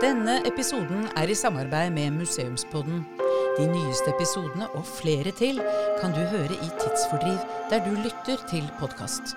Denne 0.00 0.38
episoden 0.48 1.10
er 1.16 1.28
i 1.28 1.34
samarbeid 1.36 1.90
med 1.92 2.10
Museumspodden. 2.10 3.02
De 3.58 3.66
nyeste 3.68 4.14
episodene 4.14 4.70
og 4.70 4.86
flere 4.86 5.30
til 5.36 5.60
kan 6.00 6.14
du 6.16 6.22
høre 6.32 6.56
i 6.56 6.70
Tidsfordriv, 6.80 7.36
der 7.70 7.84
du 7.84 7.90
lytter 7.90 8.40
til 8.48 8.70
podkast. 8.78 9.36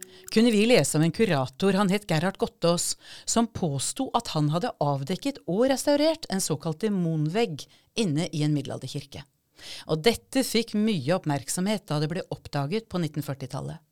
kunne 0.31 0.51
vi 0.53 0.63
lese 0.65 0.97
om 0.97 1.03
en 1.03 1.11
kurator, 1.11 1.75
han 1.75 1.91
het 1.91 2.07
Gerhard 2.09 2.39
Gottaas, 2.39 2.95
som 3.25 3.49
påsto 3.51 4.07
at 4.17 4.31
han 4.35 4.49
hadde 4.53 4.71
avdekket 4.79 5.41
og 5.45 5.65
restaurert 5.71 6.27
en 6.31 6.43
såkalt 6.43 6.81
demonvegg 6.85 7.65
inne 7.99 8.29
i 8.31 8.45
en 8.45 8.55
middelalderkirke. 8.55 9.25
Og 9.91 10.01
dette 10.07 10.45
fikk 10.47 10.73
mye 10.79 11.17
oppmerksomhet 11.17 11.85
da 11.91 11.99
det 12.01 12.09
ble 12.11 12.23
oppdaget 12.33 12.87
på 12.89 13.01
1940-tallet. 13.03 13.83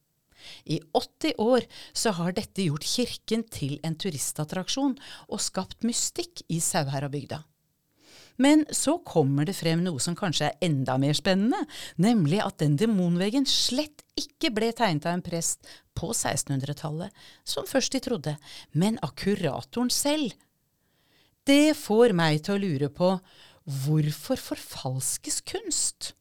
I 0.63 0.79
80 0.95 1.35
år 1.43 1.67
så 1.91 2.13
har 2.15 2.33
dette 2.33 2.63
gjort 2.63 2.87
kirken 2.87 3.43
til 3.51 3.75
en 3.83 3.97
turistattraksjon 3.99 4.95
og 5.27 5.43
skapt 5.43 5.83
mystikk 5.83 6.45
i 6.47 6.61
Sauherad-bygda. 6.63 7.43
Men 8.39 8.63
så 8.71 8.97
kommer 9.03 9.47
det 9.47 9.57
frem 9.57 9.81
noe 9.83 9.99
som 10.03 10.15
kanskje 10.17 10.47
er 10.47 10.67
enda 10.69 10.95
mer 11.01 11.17
spennende, 11.17 11.59
nemlig 11.99 12.39
at 12.43 12.59
den 12.63 12.77
demonveggen 12.79 13.47
slett 13.49 14.05
ikke 14.19 14.53
ble 14.55 14.71
tegnet 14.75 15.07
av 15.09 15.17
en 15.17 15.25
prest 15.25 15.67
på 15.97 16.13
1600-tallet, 16.13 17.11
som 17.43 17.67
først 17.67 17.95
de 17.95 18.03
trodde, 18.03 18.37
men 18.71 18.99
av 19.03 19.11
kuratoren 19.19 19.91
selv. 19.91 20.31
Det 21.43 21.75
får 21.75 22.15
meg 22.15 22.43
til 22.45 22.55
å 22.55 22.63
lure 22.63 22.89
på 22.93 23.11
hvorfor 23.83 24.39
forfalskes 24.39 25.41
kunst? 25.47 26.13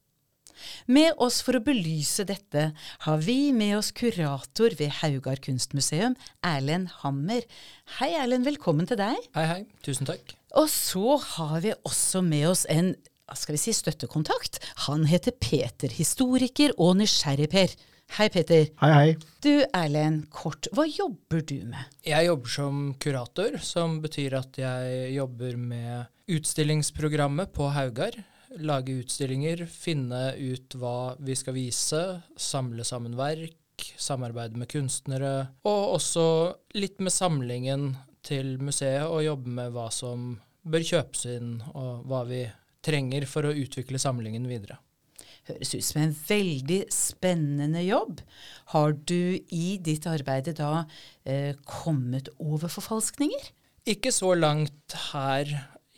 Med 0.87 1.13
oss 1.23 1.41
for 1.45 1.59
å 1.59 1.65
belyse 1.65 2.27
dette 2.29 2.71
har 3.05 3.23
vi 3.25 3.53
med 3.57 3.77
oss 3.79 3.91
kurator 3.97 4.77
ved 4.79 4.95
Haugar 5.01 5.41
kunstmuseum, 5.45 6.17
Erlend 6.47 6.93
Hammer. 7.03 7.45
Hei 7.99 8.13
Erlend, 8.19 8.49
velkommen 8.49 8.89
til 8.89 9.01
deg. 9.01 9.19
Hei, 9.37 9.47
hei. 9.51 9.61
Tusen 9.87 10.09
takk. 10.09 10.35
Og 10.59 10.71
så 10.73 11.19
har 11.37 11.61
vi 11.65 11.75
også 11.87 12.25
med 12.25 12.49
oss 12.51 12.65
en 12.73 12.95
hva 13.29 13.37
skal 13.37 13.59
vi 13.59 13.61
si, 13.61 13.75
støttekontakt. 13.77 14.57
Han 14.87 15.05
heter 15.05 15.35
Peter, 15.37 15.93
historiker 15.93 16.73
og 16.81 16.95
nysgjerrig-Per. 17.03 17.75
Hei, 18.17 18.29
Peter. 18.33 18.71
Hei, 18.81 18.93
hei. 18.95 19.11
Du 19.45 19.53
Erlend, 19.77 20.31
kort, 20.33 20.71
hva 20.73 20.87
jobber 20.89 21.43
du 21.45 21.59
med? 21.69 21.91
Jeg 22.09 22.25
jobber 22.31 22.55
som 22.55 22.79
kurator, 22.97 23.59
som 23.61 23.99
betyr 24.01 24.39
at 24.41 24.57
jeg 24.57 25.13
jobber 25.19 25.61
med 25.61 26.33
utstillingsprogrammet 26.39 27.53
på 27.53 27.69
Haugar. 27.77 28.17
Lage 28.57 28.95
utstillinger, 29.03 29.67
finne 29.69 30.33
ut 30.41 30.73
hva 30.81 31.15
vi 31.21 31.37
skal 31.37 31.57
vise, 31.57 32.03
samle 32.41 32.85
sammen 32.87 33.17
verk, 33.19 33.85
samarbeide 34.01 34.59
med 34.59 34.71
kunstnere, 34.73 35.33
og 35.69 35.99
også 35.99 36.25
litt 36.81 37.03
med 37.05 37.13
samlingen 37.13 37.91
til 38.25 38.57
museet, 38.63 39.05
og 39.07 39.27
jobbe 39.27 39.53
med 39.61 39.75
hva 39.77 39.89
som 39.95 40.33
bør 40.69 40.87
kjøpes 40.91 41.27
inn, 41.37 41.53
og 41.75 42.09
hva 42.09 42.25
vi 42.29 42.43
trenger 42.85 43.29
for 43.29 43.49
å 43.49 43.55
utvikle 43.55 44.01
samlingen 44.01 44.49
videre. 44.49 44.81
Høres 45.49 45.73
ut 45.75 45.85
som 45.85 46.03
en 46.03 46.17
veldig 46.29 46.81
spennende 46.93 47.83
jobb. 47.85 48.21
Har 48.75 48.97
du 49.09 49.39
i 49.39 49.79
ditt 49.81 50.09
arbeid 50.09 50.51
da 50.59 50.85
eh, 51.25 51.55
kommet 51.65 52.29
over 52.37 52.69
forfalskninger? 52.73 53.53
Ikke 53.89 54.13
så 54.13 54.35
langt 54.37 54.97
her 55.13 55.49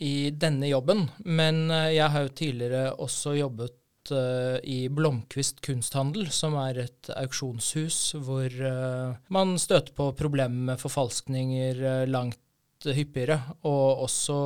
i 0.00 0.30
denne 0.32 0.70
jobben, 0.70 1.04
men 1.28 1.68
eh, 1.70 1.92
jeg 1.98 2.12
har 2.12 2.24
jo 2.24 2.36
tidligere 2.40 2.84
også 3.04 3.34
jobbet 3.36 4.12
eh, 4.16 4.56
i 4.64 4.78
Blomkvist 4.88 5.60
kunsthandel, 5.64 6.30
som 6.32 6.56
er 6.62 6.86
et 6.86 7.10
auksjonshus 7.12 8.16
hvor 8.24 8.48
eh, 8.48 9.18
man 9.28 9.58
støter 9.60 9.92
på 9.96 10.10
problemer 10.16 10.72
med 10.72 10.80
forfalskninger 10.80 12.06
langt 12.08 12.40
hyppigere, 12.80 13.36
og 13.68 14.06
også 14.06 14.36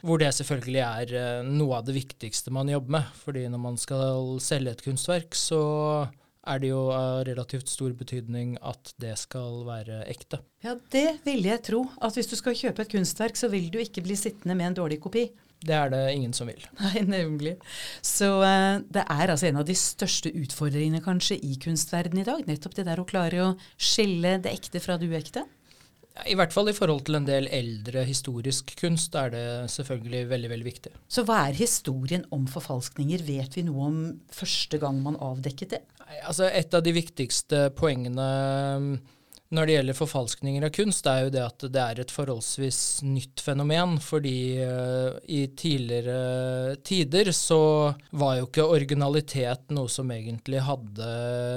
hvor 0.00 0.22
det 0.22 0.32
selvfølgelig 0.32 0.80
er 0.80 1.42
noe 1.44 1.76
av 1.76 1.84
det 1.84 1.98
viktigste 1.98 2.54
man 2.56 2.72
jobber 2.72 2.94
med. 2.96 3.10
Fordi 3.20 3.42
når 3.52 3.60
man 3.60 3.76
skal 3.76 4.38
selge 4.40 4.72
et 4.72 4.84
kunstverk, 4.86 5.36
så 5.36 5.60
er 6.46 6.60
det 6.62 6.70
jo 6.70 6.82
av 6.94 7.24
relativt 7.28 7.70
stor 7.70 7.94
betydning 7.96 8.56
at 8.64 8.92
det 9.02 9.14
skal 9.20 9.64
være 9.66 10.04
ekte. 10.10 10.40
Ja, 10.64 10.76
det 10.92 11.20
ville 11.26 11.50
jeg 11.52 11.64
tro. 11.66 11.82
At 12.02 12.16
hvis 12.16 12.30
du 12.30 12.36
skal 12.38 12.56
kjøpe 12.58 12.84
et 12.84 12.92
kunstverk, 12.92 13.38
så 13.38 13.50
vil 13.52 13.68
du 13.72 13.80
ikke 13.82 14.04
bli 14.06 14.16
sittende 14.18 14.56
med 14.58 14.70
en 14.70 14.78
dårlig 14.80 15.00
kopi. 15.04 15.28
Det 15.66 15.74
er 15.74 15.90
det 15.90 16.02
ingen 16.12 16.34
som 16.36 16.50
vil. 16.50 16.62
Nei, 16.82 17.02
nemlig. 17.08 17.56
Så 18.04 18.28
uh, 18.42 18.82
det 18.92 19.04
er 19.06 19.32
altså 19.32 19.48
en 19.48 19.62
av 19.62 19.68
de 19.68 19.76
største 19.78 20.32
utfordringene 20.36 21.02
kanskje 21.04 21.38
i 21.40 21.56
kunstverdenen 21.62 22.22
i 22.22 22.28
dag. 22.28 22.44
Nettopp 22.48 22.76
det 22.76 22.86
der 22.88 23.00
å 23.02 23.08
klare 23.08 23.44
å 23.44 23.52
skille 23.74 24.36
det 24.44 24.52
ekte 24.52 24.82
fra 24.84 24.98
det 25.00 25.08
uekte. 25.10 25.46
I 26.24 26.36
hvert 26.38 26.54
fall 26.54 26.70
i 26.70 26.76
forhold 26.76 27.04
til 27.06 27.18
en 27.18 27.26
del 27.28 27.48
eldre 27.52 28.06
historisk 28.08 28.72
kunst 28.80 29.14
er 29.18 29.34
det 29.34 29.46
selvfølgelig 29.72 30.22
veldig 30.30 30.52
veldig 30.54 30.68
viktig. 30.68 30.92
Så 31.12 31.26
hva 31.28 31.42
er 31.48 31.58
historien 31.58 32.24
om 32.32 32.46
forfalskninger? 32.48 33.24
Vet 33.26 33.58
vi 33.58 33.66
noe 33.66 33.90
om 33.90 33.98
første 34.32 34.80
gang 34.80 35.02
man 35.04 35.20
avdekket 35.20 35.76
det? 35.76 35.82
Altså 36.24 36.48
Et 36.48 36.72
av 36.74 36.84
de 36.86 36.94
viktigste 36.94 37.66
poengene 37.76 38.30
mm, 38.80 38.90
når 39.54 39.66
det 39.66 39.74
gjelder 39.76 39.94
forfalskninger 39.94 40.64
av 40.66 40.72
kunst, 40.74 41.06
er 41.06 41.26
jo 41.26 41.30
det 41.36 41.42
at 41.44 41.66
det 41.70 41.82
er 41.82 42.00
et 42.02 42.14
forholdsvis 42.14 42.80
nytt 43.06 43.42
fenomen. 43.44 43.94
Fordi 44.02 44.58
uh, 44.58 45.20
i 45.30 45.44
tidligere 45.54 46.76
tider 46.86 47.30
så 47.36 47.60
var 48.10 48.40
jo 48.40 48.48
ikke 48.48 48.66
originalitet 48.66 49.70
noe 49.76 49.90
som 49.92 50.10
egentlig 50.10 50.64
hadde 50.66 51.10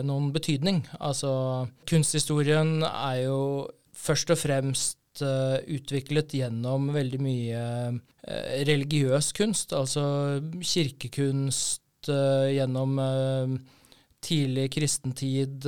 noen 0.05 0.29
betydning. 0.35 0.83
Altså 0.99 1.31
kunsthistorien 1.89 2.83
er 2.85 3.23
jo 3.25 3.41
først 3.99 4.31
og 4.33 4.39
fremst 4.39 5.23
uh, 5.25 5.59
utviklet 5.67 6.37
gjennom 6.39 6.89
veldig 6.95 7.19
mye 7.23 7.65
uh, 7.89 7.99
religiøs 8.69 9.33
kunst, 9.37 9.75
altså 9.75 10.03
kirkekunst 10.61 12.11
uh, 12.11 12.47
gjennom 12.51 12.97
tidlig 14.19 14.65
kristentid, 14.73 15.63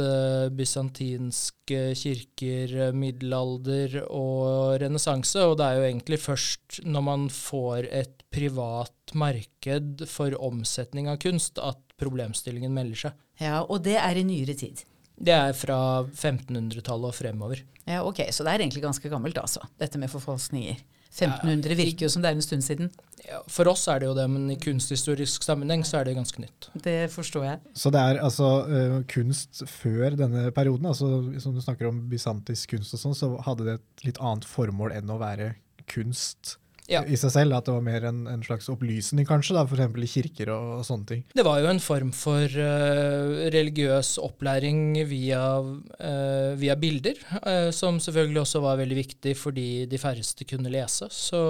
bysantinske 0.51 1.77
kirker, 1.95 2.91
middelalder 2.91 3.95
og 4.11 4.75
renessanse. 4.83 5.45
Og 5.47 5.55
det 5.55 5.69
er 5.69 5.77
jo 5.77 5.85
egentlig 5.87 6.19
først 6.19 6.81
når 6.83 7.05
man 7.07 7.23
får 7.31 7.87
et 7.87 8.25
privat 8.27 9.15
marked 9.15 10.03
for 10.11 10.35
omsetning 10.35 11.07
av 11.07 11.21
kunst 11.23 11.63
at 11.63 11.79
problemstillingen 12.01 12.75
melder 12.75 13.05
seg. 13.05 13.23
Ja, 13.39 13.63
Og 13.63 13.85
det 13.87 13.95
er 14.03 14.19
i 14.19 14.27
nyere 14.27 14.57
tid. 14.59 14.83
Det 15.21 15.35
er 15.35 15.53
fra 15.57 15.77
1500-tallet 16.07 17.11
og 17.11 17.17
fremover. 17.17 17.61
Ja, 17.85 18.01
ok, 18.05 18.23
Så 18.31 18.45
det 18.45 18.53
er 18.53 18.63
egentlig 18.63 18.83
ganske 18.83 19.09
gammelt, 19.09 19.37
altså, 19.37 19.63
dette 19.81 20.01
med 20.01 20.09
forfalskninger. 20.11 20.81
1500 21.11 21.75
virker 21.75 22.05
jo 22.05 22.09
som 22.13 22.23
det 22.23 22.29
er 22.29 22.37
en 22.37 22.43
stund 22.45 22.63
siden. 22.63 22.91
Ja, 23.27 23.41
for 23.51 23.67
oss 23.67 23.83
er 23.91 23.99
det 23.99 24.07
jo 24.07 24.13
det, 24.15 24.25
men 24.31 24.45
i 24.53 24.55
kunsthistorisk 24.59 25.43
sammenheng 25.43 25.83
så 25.85 25.99
er 25.99 26.07
det 26.07 26.15
ganske 26.15 26.39
nytt. 26.41 26.69
Det 26.85 27.11
forstår 27.11 27.45
jeg. 27.49 27.59
Så 27.75 27.91
det 27.91 27.99
er 27.99 28.21
altså 28.23 28.47
uh, 28.69 28.95
kunst 29.11 29.63
før 29.67 30.15
denne 30.15 30.47
perioden, 30.55 30.87
altså 30.87 31.11
som 31.43 31.57
du 31.57 31.61
snakker 31.61 31.91
om 31.91 31.99
bysantisk 32.11 32.77
kunst 32.77 32.95
og 32.95 33.03
sånn, 33.03 33.17
så 33.17 33.33
hadde 33.43 33.67
det 33.67 33.75
et 33.81 34.07
litt 34.07 34.23
annet 34.23 34.47
formål 34.47 34.95
enn 35.01 35.11
å 35.11 35.19
være 35.21 35.51
kunst 35.91 36.55
Ja. 36.91 37.01
i 37.07 37.17
seg 37.19 37.31
selv? 37.33 37.55
At 37.55 37.67
det 37.67 37.75
var 37.75 37.83
mer 37.85 38.05
en, 38.09 38.23
en 38.29 38.43
slags 38.45 38.67
opplysning, 38.71 39.25
kanskje, 39.27 39.55
da, 39.55 39.63
f.eks. 39.65 39.95
i 40.03 40.09
kirker 40.11 40.51
og, 40.53 40.67
og 40.79 40.85
sånne 40.87 41.07
ting? 41.07 41.23
Det 41.35 41.45
var 41.47 41.61
jo 41.61 41.69
en 41.71 41.81
form 41.83 42.11
for 42.15 42.43
uh, 42.45 43.47
religiøs 43.53 44.13
opplæring 44.21 44.99
via, 45.09 45.43
uh, 45.61 46.51
via 46.59 46.75
bilder, 46.79 47.21
uh, 47.39 47.69
som 47.75 47.99
selvfølgelig 48.03 48.43
også 48.43 48.63
var 48.65 48.79
veldig 48.81 48.99
viktig 48.99 49.35
fordi 49.39 49.67
de 49.91 50.01
færreste 50.01 50.47
kunne 50.49 50.71
lese. 50.73 51.07
Så 51.13 51.41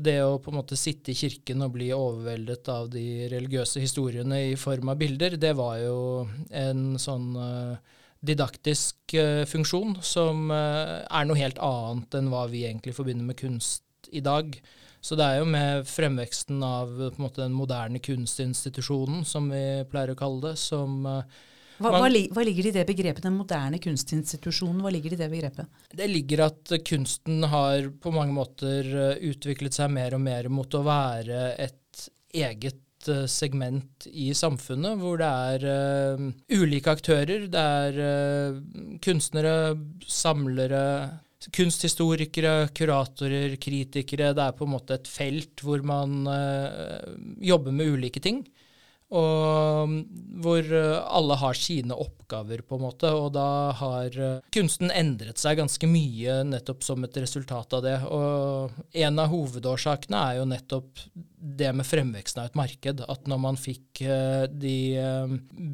det 0.00 0.20
å 0.24 0.38
på 0.42 0.52
en 0.52 0.60
måte 0.62 0.78
sitte 0.80 1.12
i 1.12 1.18
kirken 1.18 1.66
og 1.66 1.74
bli 1.76 1.90
overveldet 1.96 2.72
av 2.72 2.90
de 2.92 3.06
religiøse 3.32 3.82
historiene 3.82 4.44
i 4.50 4.58
form 4.60 4.92
av 4.92 5.00
bilder, 5.00 5.36
det 5.40 5.54
var 5.58 5.78
jo 5.82 5.98
en 6.56 6.94
sånn 7.00 7.32
didaktisk 8.20 9.14
funksjon 9.48 9.94
som 10.04 10.50
er 10.52 11.24
noe 11.24 11.38
helt 11.40 11.60
annet 11.64 12.18
enn 12.18 12.28
hva 12.32 12.42
vi 12.52 12.66
egentlig 12.68 12.92
forbinder 12.96 13.24
med 13.30 13.38
kunst 13.40 13.86
i 14.12 14.22
dag. 14.24 14.56
Så 15.00 15.16
det 15.16 15.24
er 15.24 15.38
jo 15.40 15.46
med 15.48 15.86
fremveksten 15.88 16.60
av 16.64 16.90
på 16.92 17.14
en 17.14 17.24
måte, 17.24 17.40
den 17.40 17.56
moderne 17.56 18.02
kunstinstitusjonen, 18.04 19.24
som 19.24 19.48
vi 19.52 19.62
pleier 19.88 20.12
å 20.12 20.18
kalle 20.18 20.50
det, 20.50 20.58
som 20.60 21.06
eh, 21.08 21.38
Hva, 21.80 21.94
hva, 21.94 22.10
hva 22.10 22.44
ligger 22.44 22.66
det 22.66 22.72
i 22.74 22.76
det 22.76 22.84
begrepet, 22.90 23.24
den 23.24 23.38
moderne 23.38 23.80
kunstinstitusjonen? 23.80 24.82
Hva 24.84 24.92
ligger 24.92 25.14
det 25.14 25.16
i 25.16 25.22
det 25.22 25.30
begrepet? 25.32 25.80
Det 25.96 26.10
ligger 26.10 26.44
at 26.50 26.74
kunsten 26.84 27.48
har 27.48 27.88
på 28.02 28.12
mange 28.12 28.36
måter 28.36 28.92
eh, 29.06 29.24
utviklet 29.32 29.78
seg 29.78 29.88
mer 29.94 30.18
og 30.18 30.24
mer 30.26 30.50
mot 30.52 30.76
å 30.76 30.84
være 30.84 31.54
et 31.56 32.04
eget 32.36 33.08
eh, 33.08 33.24
segment 33.24 34.04
i 34.12 34.28
samfunnet, 34.36 35.00
hvor 35.00 35.16
det 35.22 35.32
er 35.56 35.64
uh, 35.64 36.28
ulike 36.60 36.92
aktører. 36.92 37.48
Det 37.48 37.64
er 37.80 38.04
uh, 38.04 38.60
kunstnere, 39.00 39.56
samlere, 40.04 40.84
kunsthistorikere, 41.48 42.68
kuratorer, 42.76 43.56
kritikere. 43.60 44.34
Det 44.36 44.44
er 44.44 44.56
på 44.56 44.66
en 44.66 44.74
måte 44.74 44.98
et 44.98 45.08
felt 45.08 45.64
hvor 45.64 45.80
man 45.86 46.26
eh, 46.28 47.14
jobber 47.50 47.72
med 47.72 47.94
ulike 47.96 48.20
ting. 48.20 48.42
Og 49.10 49.90
mm, 49.90 50.00
hvor 50.44 50.62
eh, 50.62 50.98
alle 51.10 51.38
har 51.40 51.58
sine 51.58 51.96
oppgaver, 51.98 52.62
på 52.62 52.78
en 52.78 52.84
måte. 52.84 53.10
Og 53.10 53.32
da 53.34 53.72
har 53.80 54.14
eh, 54.14 54.36
kunsten 54.54 54.92
endret 54.94 55.40
seg 55.42 55.58
ganske 55.58 55.90
mye 55.90 56.40
nettopp 56.46 56.86
som 56.86 57.02
et 57.06 57.18
resultat 57.18 57.74
av 57.76 57.82
det. 57.86 57.96
Og 58.06 58.94
en 59.02 59.18
av 59.18 59.32
hovedårsakene 59.32 60.22
er 60.28 60.38
jo 60.38 60.46
nettopp 60.52 61.04
det 61.40 61.70
med 61.72 61.88
fremveksten 61.88 62.42
av 62.42 62.50
et 62.50 62.58
marked. 62.60 63.02
At 63.10 63.26
når 63.30 63.42
man 63.42 63.58
fikk 63.58 64.04
eh, 64.04 64.46
de 64.46 64.76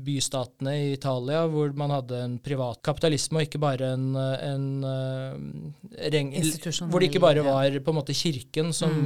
bystatene 0.07 0.77
i 0.81 0.89
Italia 0.95 1.45
hvor 1.51 1.75
man 1.77 1.93
hadde 1.93 2.23
en 2.23 2.39
privat 2.41 2.81
kapitalisme 2.87 3.43
og 3.43 3.49
ikke 3.49 3.61
bare 3.61 3.93
en, 3.99 4.09
en 4.17 4.67
reng, 6.15 6.33
Hvor 6.89 7.03
det 7.03 7.11
ikke 7.11 7.23
bare 7.23 7.45
var 7.45 7.77
på 7.83 7.93
en 7.93 7.99
måte 8.01 8.17
kirken 8.17 8.73
som, 8.77 8.97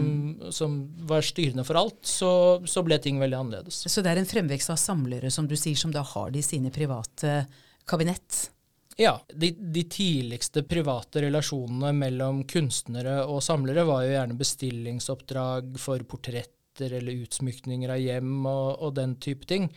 som 0.55 0.79
var 1.09 1.27
styrende 1.27 1.67
for 1.67 1.81
alt, 1.81 1.99
så, 2.07 2.33
så 2.69 2.85
ble 2.87 3.01
ting 3.03 3.19
veldig 3.19 3.41
annerledes. 3.41 3.83
Så 3.91 4.05
det 4.05 4.13
er 4.13 4.20
en 4.21 4.29
fremvekst 4.29 4.73
av 4.73 4.79
samlere, 4.81 5.31
som 5.33 5.49
du 5.49 5.57
sier, 5.59 5.79
som 5.79 5.93
da 5.95 6.05
har 6.07 6.31
de 6.35 6.43
sine 6.45 6.73
private 6.75 7.45
kabinett. 7.89 8.51
Ja, 9.01 9.15
de, 9.33 9.51
de 9.51 9.83
tidligste 9.89 10.63
private 10.69 11.23
relasjonene 11.25 11.93
mellom 11.97 12.43
kunstnere 12.49 13.23
og 13.25 13.41
samlere 13.45 13.87
var 13.89 14.05
jo 14.05 14.13
gjerne 14.13 14.37
bestillingsoppdrag 14.37 15.79
for 15.81 16.05
portretter 16.05 16.99
eller 16.99 17.23
utsmykninger 17.25 17.95
av 17.95 18.03
hjem 18.03 18.35
og, 18.45 18.69
og 18.85 18.95
den 18.99 19.17
type 19.23 19.49
ting. 19.49 19.71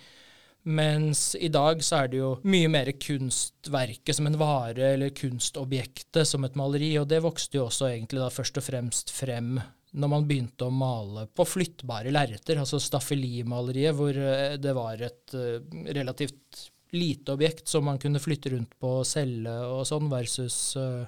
Mens 0.63 1.35
i 1.35 1.49
dag 1.51 1.81
så 1.83 2.03
er 2.03 2.11
det 2.11 2.19
jo 2.19 2.33
mye 2.47 2.69
mer 2.71 2.91
kunstverket 2.95 4.15
som 4.15 4.29
en 4.29 4.37
vare, 4.39 4.93
eller 4.93 5.15
kunstobjektet 5.15 6.27
som 6.27 6.43
et 6.47 6.55
maleri, 6.59 6.93
og 6.99 7.09
det 7.11 7.19
vokste 7.23 7.59
jo 7.59 7.65
også 7.67 7.89
egentlig 7.89 8.21
da 8.23 8.29
først 8.31 8.59
og 8.59 8.67
fremst 8.67 9.11
frem 9.11 9.57
når 9.93 10.09
man 10.09 10.27
begynte 10.27 10.67
å 10.67 10.73
male 10.73 11.27
på 11.29 11.45
flyttbare 11.45 12.13
lerreter, 12.13 12.59
altså 12.61 12.79
staffelimaleriet, 12.81 13.93
hvor 13.97 14.17
eh, 14.17 14.55
det 14.61 14.73
var 14.77 15.03
et 15.05 15.35
eh, 15.37 15.59
relativt 15.93 16.69
lite 16.93 17.33
objekt 17.33 17.67
som 17.69 17.85
man 17.89 17.99
kunne 18.01 18.21
flytte 18.21 18.53
rundt 18.53 18.73
på 18.79 18.99
og 19.01 19.07
selge 19.07 19.53
og 19.67 19.85
sånn, 19.89 20.09
versus 20.11 20.57
eh, 20.79 21.05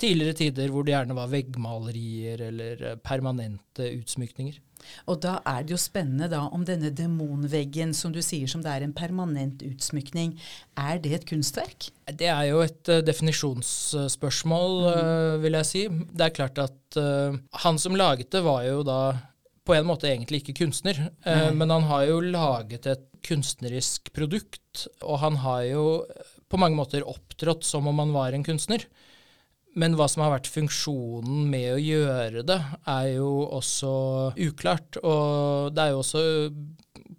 tidligere 0.00 0.38
tider 0.40 0.72
hvor 0.72 0.86
det 0.86 0.94
gjerne 0.94 1.16
var 1.16 1.32
veggmalerier 1.32 2.46
eller 2.48 2.86
eh, 2.92 2.96
permanente 3.04 3.90
utsmykninger. 3.98 4.62
Og 5.10 5.20
da 5.24 5.38
er 5.48 5.64
det 5.64 5.72
jo 5.74 5.78
spennende 5.80 6.28
da 6.30 6.42
om 6.52 6.64
denne 6.66 6.92
demonveggen, 6.94 7.94
som 7.96 8.12
du 8.14 8.20
sier 8.24 8.48
som 8.50 8.62
det 8.64 8.72
er 8.72 8.84
en 8.86 8.94
permanent 8.96 9.64
utsmykning, 9.66 10.36
er 10.78 11.00
det 11.02 11.14
et 11.16 11.28
kunstverk? 11.28 11.88
Det 12.06 12.28
er 12.30 12.44
jo 12.50 12.60
et 12.64 12.92
uh, 12.92 13.00
definisjonsspørsmål, 13.06 14.76
uh, 14.86 15.38
vil 15.42 15.58
jeg 15.58 15.70
si. 15.70 15.86
Det 15.88 16.28
er 16.28 16.36
klart 16.36 16.60
at 16.62 17.00
uh, 17.00 17.38
han 17.64 17.80
som 17.82 17.98
laget 17.98 18.30
det, 18.36 18.44
var 18.46 18.62
jo 18.68 18.84
da 18.86 19.00
på 19.66 19.74
en 19.74 19.88
måte 19.88 20.08
egentlig 20.10 20.42
ikke 20.42 20.60
kunstner, 20.62 21.08
eh, 21.26 21.50
men 21.54 21.72
han 21.74 21.88
har 21.90 22.06
jo 22.08 22.20
laget 22.22 22.86
et 22.90 23.04
kunstnerisk 23.26 24.12
produkt, 24.14 24.86
og 25.02 25.20
han 25.24 25.40
har 25.42 25.64
jo 25.66 25.84
på 26.46 26.60
mange 26.62 26.78
måter 26.78 27.06
opptrådt 27.06 27.66
som 27.66 27.88
om 27.90 27.98
han 28.04 28.14
var 28.14 28.36
en 28.36 28.46
kunstner. 28.46 28.86
Men 29.76 29.96
hva 29.98 30.06
som 30.08 30.22
har 30.24 30.32
vært 30.32 30.48
funksjonen 30.48 31.50
med 31.52 31.74
å 31.74 31.80
gjøre 31.82 32.44
det, 32.48 32.58
er 32.88 33.08
jo 33.18 33.28
også 33.58 33.90
uklart. 34.46 34.96
Og 35.02 35.74
det 35.76 35.82
er 35.82 35.92
jo 35.92 36.00
også 36.00 36.22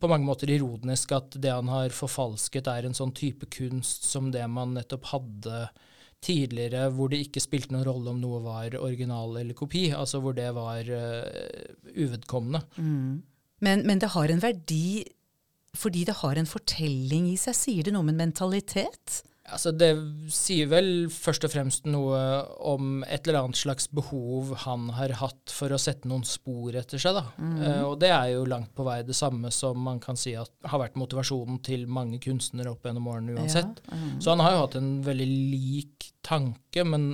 på 0.01 0.09
mange 0.09 0.25
måter 0.25 0.49
ironisk 0.49 1.13
at 1.13 1.37
det 1.37 1.53
han 1.53 1.69
har 1.69 1.93
forfalsket, 1.93 2.69
er 2.71 2.87
en 2.87 2.97
sånn 2.97 3.13
type 3.17 3.49
kunst 3.53 4.07
som 4.09 4.31
det 4.33 4.45
man 4.49 4.73
nettopp 4.77 5.11
hadde 5.11 5.67
tidligere, 6.23 6.87
hvor 6.95 7.11
det 7.11 7.21
ikke 7.25 7.43
spilte 7.43 7.73
noen 7.73 7.85
rolle 7.87 8.13
om 8.13 8.21
noe 8.21 8.41
var 8.45 8.77
original 8.79 9.37
eller 9.39 9.57
kopi. 9.57 9.87
Altså 9.95 10.21
hvor 10.23 10.35
det 10.37 10.49
var 10.55 10.89
uh, 10.89 11.93
uvedkommende. 11.93 12.63
Men, 13.63 13.85
men 13.87 14.01
det 14.01 14.13
har 14.15 14.33
en 14.33 14.43
verdi 14.43 15.05
fordi 15.77 16.03
det 16.07 16.19
har 16.23 16.39
en 16.39 16.49
fortelling 16.49 17.27
i 17.29 17.37
seg. 17.37 17.55
Sier 17.57 17.85
det 17.85 17.93
noe 17.93 18.05
om 18.05 18.09
en 18.09 18.21
mentalitet? 18.23 19.21
Altså 19.47 19.71
det 19.71 19.91
sier 20.33 20.67
vel 20.67 20.89
først 21.13 21.45
og 21.47 21.53
fremst 21.53 21.85
noe 21.87 22.19
om 22.67 22.99
et 23.07 23.27
eller 23.27 23.45
annet 23.45 23.59
slags 23.59 23.87
behov 23.95 24.51
han 24.65 24.89
har 24.97 25.13
hatt 25.21 25.53
for 25.53 25.71
å 25.71 25.79
sette 25.79 26.09
noen 26.09 26.25
spor 26.27 26.75
etter 26.75 26.99
seg. 26.99 27.15
Da. 27.15 27.23
Eh, 27.39 27.83
og 27.87 27.95
det 28.01 28.11
er 28.11 28.33
jo 28.33 28.43
langt 28.49 28.73
på 28.75 28.83
vei 28.87 28.99
det 29.07 29.15
samme 29.15 29.51
som 29.55 29.79
man 29.87 30.01
kan 30.03 30.19
si 30.19 30.35
at 30.35 30.51
har 30.67 30.83
vært 30.83 30.99
motivasjonen 30.99 31.61
til 31.63 31.87
mange 31.87 32.19
kunstnere 32.23 32.73
opp 32.75 32.83
gjennom 32.87 33.07
årene 33.13 33.37
uansett. 33.39 33.79
Så 34.19 34.33
han 34.33 34.43
har 34.43 34.57
jo 34.57 34.63
hatt 34.65 34.79
en 34.81 34.93
veldig 35.07 35.29
lik 35.31 36.11
tanke, 36.27 36.83
men 36.83 37.07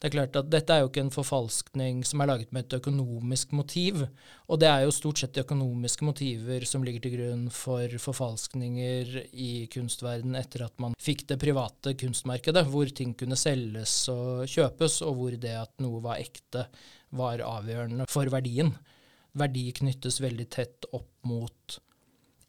det 0.00 0.08
er 0.08 0.14
klart 0.16 0.38
at 0.38 0.50
dette 0.50 0.74
er 0.74 0.82
jo 0.82 0.90
ikke 0.90 1.04
en 1.06 1.14
forfalskning 1.14 2.02
som 2.06 2.20
er 2.20 2.30
laget 2.32 2.52
med 2.54 2.66
et 2.66 2.76
økonomisk 2.80 3.54
motiv. 3.56 4.02
Og 4.50 4.60
det 4.60 4.68
er 4.70 4.84
jo 4.84 4.94
stort 4.94 5.22
sett 5.22 5.40
økonomiske 5.42 6.06
motiver 6.06 6.66
som 6.68 6.84
ligger 6.86 7.06
til 7.06 7.16
grunn 7.16 7.46
for 7.54 7.96
forfalskninger 8.02 9.14
i 9.32 9.52
kunstverden 9.72 10.36
etter 10.38 10.66
at 10.66 10.76
man 10.82 10.98
fikk 11.00 11.26
det 11.30 11.40
private 11.42 11.94
kunstmarkedet, 11.98 12.66
hvor 12.72 12.90
ting 12.90 13.14
kunne 13.18 13.38
selges 13.38 13.94
og 14.12 14.44
kjøpes, 14.50 15.00
og 15.06 15.16
hvor 15.20 15.40
det 15.46 15.56
at 15.62 15.74
noe 15.84 16.02
var 16.04 16.20
ekte, 16.22 16.66
var 17.16 17.44
avgjørende 17.46 18.10
for 18.10 18.28
verdien. 18.32 18.74
Verdi 19.36 19.68
knyttes 19.76 20.20
veldig 20.24 20.46
tett 20.52 20.86
opp 20.96 21.12
mot 21.28 21.80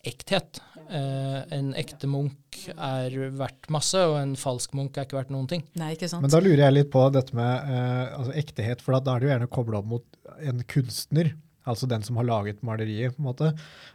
ekthet. 0.07 0.61
Eh, 0.87 1.39
en 1.57 1.73
ekte 1.75 2.07
Munch 2.07 2.67
er 2.71 3.15
verdt 3.35 3.67
masse, 3.73 3.99
og 4.07 4.17
en 4.21 4.35
falsk 4.39 4.75
Munch 4.77 4.95
er 4.95 5.07
ikke 5.07 5.19
verdt 5.19 5.33
noen 5.35 5.49
ting. 5.51 5.65
Nei, 5.79 5.93
ikke 5.97 6.09
sant? 6.11 6.23
Men 6.23 6.31
da 6.31 6.39
lurer 6.43 6.63
jeg 6.67 6.77
litt 6.77 6.93
på 6.93 7.03
dette 7.13 7.35
med 7.37 7.73
eh, 7.73 8.15
altså 8.15 8.37
ektehet, 8.39 8.83
for 8.83 8.95
da, 8.95 9.15
er 9.15 9.19
det 9.19 9.27
jo 9.27 9.33
gjerne 9.33 9.51
kobla 9.51 9.81
opp 9.81 9.91
mot 9.91 10.33
en 10.39 10.63
kunstner. 10.69 11.33
Altså 11.67 11.87
den 11.91 12.03
som 12.03 12.15
har 12.15 12.23
laget 12.23 12.61
maleriet. 12.63 13.15
på 13.15 13.19
en 13.21 13.27
måte. 13.27 13.49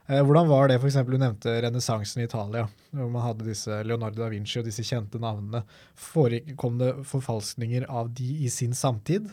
Eh, 0.06 0.20
hvordan 0.20 0.50
var 0.50 0.68
det 0.68 0.76
f.eks. 0.76 0.98
du 1.08 1.16
nevnte 1.16 1.54
renessansen 1.64 2.20
i 2.20 2.26
Italia, 2.28 2.66
hvor 2.90 3.08
man 3.08 3.24
hadde 3.24 3.48
disse 3.48 3.78
Leonardo 3.88 4.20
da 4.20 4.28
Vinci 4.28 4.60
og 4.60 4.66
disse 4.68 4.84
kjente 4.84 5.20
navnene. 5.22 5.64
Forekom 5.96 6.58
Kom 6.60 6.76
det 6.82 6.92
forfalskninger 7.08 7.88
av 7.88 8.12
de 8.12 8.28
i 8.44 8.50
sin 8.52 8.76
samtid? 8.76 9.32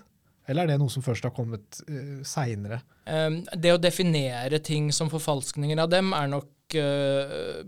Eller 0.50 0.65
er 0.65 0.72
det 0.72 0.80
noe 0.82 0.89
som 0.89 1.04
først 1.06 1.27
har 1.27 1.34
kommet 1.36 1.82
uh, 1.86 2.24
seinere? 2.25 2.80
Um, 3.06 3.44
det 3.54 3.75
å 3.75 3.82
definere 3.82 4.58
ting 4.65 4.88
som 4.96 5.12
forfalskninger 5.12 5.77
av 5.84 5.92
dem 5.92 6.10
er 6.18 6.32
nok 6.32 6.48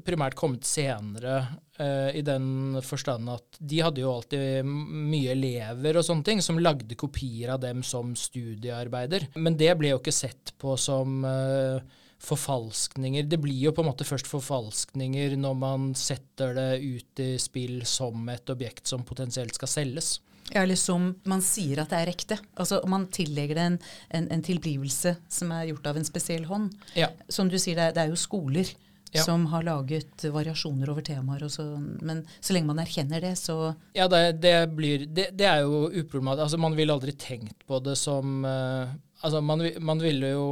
primært 0.06 0.36
kommet 0.38 0.68
senere, 0.68 1.40
uh, 1.82 2.10
i 2.16 2.22
den 2.26 2.80
forstand 2.86 3.30
at 3.34 3.58
de 3.60 3.82
hadde 3.84 4.04
jo 4.04 4.12
alltid 4.14 4.68
mye 4.68 5.34
elever 5.34 6.00
og 6.00 6.06
sånne 6.06 6.28
ting, 6.28 6.44
som 6.44 6.60
lagde 6.62 6.98
kopier 7.00 7.56
av 7.56 7.62
dem 7.64 7.84
som 7.86 8.14
studiearbeider. 8.18 9.30
Men 9.36 9.58
det 9.60 9.74
ble 9.80 9.94
jo 9.94 10.02
ikke 10.02 10.16
sett 10.16 10.54
på 10.62 10.76
som 10.80 11.26
uh, 11.26 11.82
forfalskninger. 12.22 13.26
Det 13.30 13.40
blir 13.42 13.68
jo 13.68 13.76
på 13.76 13.84
en 13.84 13.92
måte 13.92 14.08
først 14.08 14.30
forfalskninger 14.30 15.38
når 15.40 15.56
man 15.58 15.94
setter 15.98 16.54
det 16.58 16.72
ut 16.82 17.24
i 17.24 17.32
spill 17.42 17.82
som 17.90 18.28
et 18.30 18.54
objekt 18.54 18.92
som 18.92 19.06
potensielt 19.08 19.58
skal 19.58 19.72
selges. 19.72 20.20
Ja, 20.52 20.66
eller 20.66 20.76
som 20.76 21.14
man 21.30 21.40
sier 21.46 21.80
at 21.80 21.94
det 21.94 22.00
er 22.02 22.12
ekte. 22.12 22.38
Altså 22.60 22.82
Man 22.90 23.06
tillegger 23.14 23.56
det 23.56 23.66
en, 23.70 23.78
en, 24.18 24.26
en 24.36 24.44
tilblivelse 24.44 25.14
som 25.32 25.52
er 25.56 25.70
gjort 25.70 25.88
av 25.88 26.00
en 26.00 26.08
spesiell 26.08 26.48
hånd. 26.50 26.74
Ja. 26.98 27.08
Som 27.32 27.48
du 27.48 27.56
sier, 27.62 27.78
det 27.78 27.86
er, 27.92 27.96
det 27.96 28.04
er 28.04 28.12
jo 28.12 28.20
skoler 28.20 28.74
Ja. 29.12 29.26
som 29.28 29.46
har 29.52 29.64
laget 29.68 30.24
variasjoner 30.24 30.90
over 30.90 31.04
temaer. 31.04 31.48
Så, 31.52 31.66
men 32.02 32.24
så 32.40 32.56
lenge 32.56 32.72
man 32.72 32.80
erkjenner 32.80 33.22
det, 33.22 33.36
så 33.36 33.74
Ja, 33.94 34.08
det, 34.08 34.40
det 34.44 34.56
blir 34.76 35.06
det, 35.06 35.32
det 35.36 35.48
er 35.50 35.66
jo 35.66 35.88
uproblematisk. 35.90 36.46
Altså, 36.48 36.60
man 36.62 36.78
ville 36.80 36.96
aldri 36.96 37.16
tenkt 37.20 37.66
på 37.68 37.82
det 37.84 37.98
som 38.00 38.46
uh, 38.48 38.94
Altså, 39.22 39.42
man, 39.46 39.62
man 39.86 40.00
ville 40.02 40.32
jo 40.34 40.46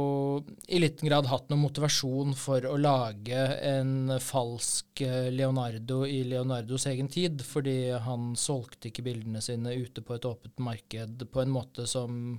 i 0.70 0.78
liten 0.78 1.08
grad 1.08 1.26
hatt 1.26 1.48
noen 1.50 1.64
motivasjon 1.64 2.36
for 2.38 2.62
å 2.70 2.76
lage 2.78 3.40
en 3.66 4.12
falsk 4.22 5.02
eh, 5.02 5.26
Leonardo 5.34 6.04
i 6.06 6.20
Leonardos 6.30 6.86
egen 6.86 7.10
tid, 7.10 7.42
fordi 7.42 7.90
han 8.04 8.30
solgte 8.38 8.92
ikke 8.92 9.02
bildene 9.08 9.42
sine 9.42 9.74
ute 9.74 10.04
på 10.06 10.14
et 10.14 10.28
åpent 10.28 10.62
marked 10.62 11.26
på 11.32 11.42
en 11.42 11.50
måte 11.50 11.88
som 11.90 12.38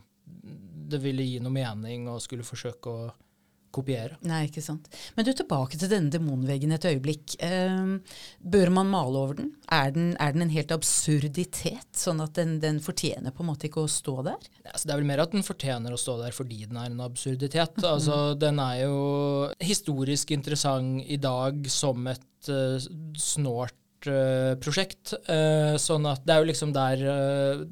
det 0.92 1.02
ville 1.04 1.26
gi 1.28 1.42
noe 1.44 1.52
mening 1.52 2.08
og 2.08 2.24
skulle 2.24 2.48
forsøke 2.48 2.96
å 2.96 3.12
kopiere. 3.74 4.18
Nei, 4.28 4.44
ikke 4.48 4.64
sant. 4.64 4.90
Men 5.16 5.28
du, 5.28 5.32
tilbake 5.36 5.80
til 5.80 5.92
denne 5.92 6.12
demonveggen 6.14 6.76
et 6.76 6.88
øyeblikk. 6.90 7.36
Eh, 7.44 7.94
bør 8.54 8.74
man 8.76 8.92
male 8.92 9.24
over 9.24 9.40
den? 9.42 9.52
Er, 9.72 9.92
den? 9.96 10.14
er 10.22 10.36
den 10.36 10.46
en 10.46 10.54
helt 10.54 10.74
absurditet, 10.76 11.88
sånn 11.98 12.24
at 12.24 12.36
den, 12.40 12.58
den 12.64 12.82
fortjener 12.84 13.36
på 13.36 13.46
en 13.46 13.52
måte 13.52 13.70
ikke 13.70 13.86
å 13.86 13.92
stå 13.92 14.18
der? 14.28 14.50
Altså, 14.66 14.86
det 14.86 14.96
er 14.96 15.02
vel 15.02 15.10
mer 15.12 15.26
at 15.26 15.36
den 15.36 15.48
fortjener 15.48 15.96
å 15.96 16.00
stå 16.00 16.18
der 16.22 16.36
fordi 16.36 16.66
den 16.68 16.80
er 16.82 16.92
en 16.92 17.04
absurditet. 17.06 17.80
Altså, 17.82 18.22
den 18.40 18.62
er 18.64 18.84
jo 18.86 18.98
historisk 19.64 20.36
interessant 20.36 21.04
i 21.08 21.20
dag 21.22 21.66
som 21.72 22.08
et 22.12 22.52
uh, 22.52 22.78
snålt 23.18 23.78
prosjekt. 24.62 25.14
Eh, 25.30 25.76
sånn 25.82 26.06
at 26.10 26.24
det 26.26 26.34
er 26.34 26.42
jo 26.42 26.50
liksom 26.50 26.74
der 26.76 27.04
eh, 27.12 27.64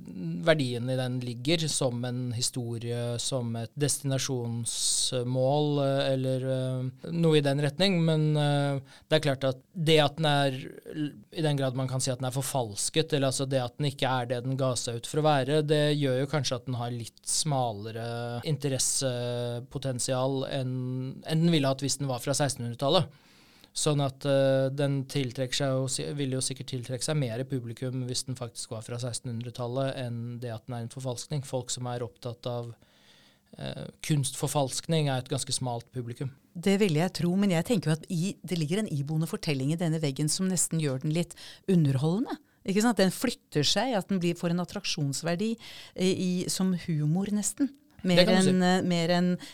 verdien 0.45 0.89
i 0.89 0.97
den 0.99 1.19
ligger, 1.23 1.67
som 1.71 2.03
en 2.07 2.31
historie, 2.35 3.17
som 3.21 3.55
et 3.59 3.71
destinasjonsmål, 3.79 5.69
eh, 5.85 6.13
eller 6.13 6.47
eh, 6.55 7.09
noe 7.15 7.39
i 7.39 7.45
den 7.45 7.63
retning. 7.63 7.99
Men 8.05 8.29
eh, 8.37 8.81
det 9.09 9.19
er 9.19 9.25
klart 9.25 9.47
at 9.49 9.63
det 9.73 9.99
at 10.03 10.17
den 10.19 10.29
er, 10.29 10.59
i 11.31 11.45
den 11.45 11.59
grad 11.59 11.77
man 11.79 11.89
kan 11.91 12.03
si 12.03 12.11
at 12.13 12.19
den 12.21 12.29
er 12.29 12.35
forfalsket, 12.35 13.13
eller 13.15 13.31
altså 13.31 13.47
det 13.49 13.63
at 13.63 13.77
den 13.79 13.89
ikke 13.91 14.09
er 14.09 14.29
det 14.29 14.43
den 14.45 14.59
ga 14.59 14.73
seg 14.79 14.99
ut 14.99 15.09
for 15.09 15.21
å 15.21 15.27
være, 15.27 15.61
det 15.65 15.95
gjør 15.97 16.21
jo 16.23 16.31
kanskje 16.31 16.59
at 16.59 16.67
den 16.67 16.79
har 16.79 16.91
litt 16.93 17.21
smalere 17.27 18.07
interessepotensial 18.49 20.43
enn 20.49 20.77
enn 21.29 21.45
den 21.45 21.53
ville 21.53 21.69
hatt 21.69 21.83
hvis 21.83 21.99
den 21.99 22.09
var 22.09 22.21
fra 22.23 22.35
1600-tallet. 22.35 23.09
Sånn 23.79 24.01
at 24.03 24.25
uh, 24.27 24.67
den 24.73 25.01
jo, 25.07 25.85
vil 26.17 26.35
jo 26.35 26.41
sikkert 26.43 26.71
tiltrekke 26.73 27.05
seg 27.05 27.15
mer 27.19 27.43
publikum 27.47 28.03
hvis 28.09 28.25
den 28.27 28.35
faktisk 28.39 28.73
var 28.73 28.83
fra 28.83 28.99
1600-tallet, 28.99 29.93
enn 30.01 30.39
det 30.43 30.51
at 30.51 30.65
den 30.67 30.75
er 30.75 30.85
en 30.85 30.91
forfalskning. 30.91 31.45
Folk 31.47 31.71
som 31.71 31.87
er 31.87 32.03
opptatt 32.03 32.49
av 32.49 32.73
uh, 32.73 33.87
kunstforfalskning, 34.05 35.07
er 35.07 35.23
et 35.23 35.31
ganske 35.31 35.55
smalt 35.55 35.87
publikum. 35.95 36.33
Det 36.59 36.75
ville 36.81 36.99
jeg 36.99 37.15
tro, 37.21 37.31
men 37.39 37.53
jeg 37.55 37.67
tenker 37.69 37.91
jo 37.91 37.95
at 37.95 38.07
i, 38.11 38.35
det 38.43 38.59
ligger 38.59 38.81
en 38.81 38.91
iboende 38.91 39.29
fortelling 39.29 39.71
i 39.71 39.79
denne 39.79 40.01
veggen 40.03 40.31
som 40.31 40.49
nesten 40.51 40.81
gjør 40.83 41.05
den 41.05 41.15
litt 41.15 41.37
underholdende. 41.71 42.35
Ikke 42.67 42.83
sant? 42.83 42.99
Den 42.99 43.13
flytter 43.15 43.63
seg, 43.65 43.93
at 43.97 44.09
den 44.11 44.19
blir, 44.21 44.35
får 44.37 44.51
en 44.53 44.63
attraksjonsverdi 44.65 45.53
eh, 45.55 46.09
i, 46.09 46.31
som 46.51 46.73
humor, 46.85 47.31
nesten. 47.31 47.71
Mer 48.07 48.27
enn 48.27 48.43
si. 48.43 48.53
eh, 48.55 48.81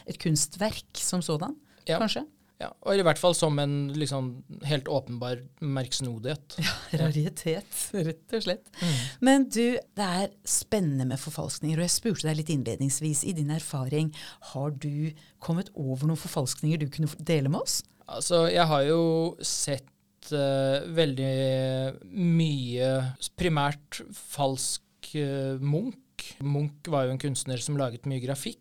et 0.10 0.20
kunstverk 0.22 0.98
som 1.02 1.22
sådan, 1.26 1.54
Ja. 1.86 2.00
kanskje. 2.02 2.26
Ja, 2.62 2.70
og 2.88 2.96
i 2.96 3.04
hvert 3.04 3.20
fall 3.20 3.34
som 3.36 3.58
en 3.60 3.90
liksom, 4.00 4.30
helt 4.64 4.88
åpenbar 4.88 5.42
merksnodighet. 5.60 6.56
Ja, 6.64 6.76
Raritet, 7.02 7.82
rett 7.92 8.36
og 8.38 8.46
slett. 8.46 8.70
Mm. 8.80 8.94
Men 9.28 9.48
du, 9.52 9.76
det 9.98 10.08
er 10.22 10.30
spennende 10.48 11.08
med 11.10 11.20
forfalskninger, 11.20 11.82
og 11.82 11.88
jeg 11.88 11.96
spurte 11.98 12.30
deg 12.30 12.40
litt 12.40 12.54
innledningsvis, 12.54 13.26
i 13.28 13.36
din 13.36 13.52
erfaring, 13.56 14.14
har 14.54 14.72
du 14.72 15.12
kommet 15.44 15.74
over 15.76 16.08
noen 16.08 16.22
forfalskninger 16.22 16.80
du 16.80 16.88
kunne 16.94 17.12
dele 17.20 17.52
med 17.52 17.66
oss? 17.66 17.82
Altså, 18.06 18.46
jeg 18.54 18.70
har 18.70 18.88
jo 18.88 19.04
sett 19.44 20.32
eh, 20.32 20.88
veldig 20.96 21.36
mye 22.16 22.90
primært 23.36 24.04
falsk 24.16 24.82
munk. 25.60 26.00
Munch. 26.16 26.42
Munch 26.42 26.88
var 26.88 27.06
jo 27.06 27.12
en 27.14 27.20
kunstner 27.20 27.58
som 27.62 27.78
laget 27.78 28.06
mye 28.06 28.24
grafikk. 28.24 28.60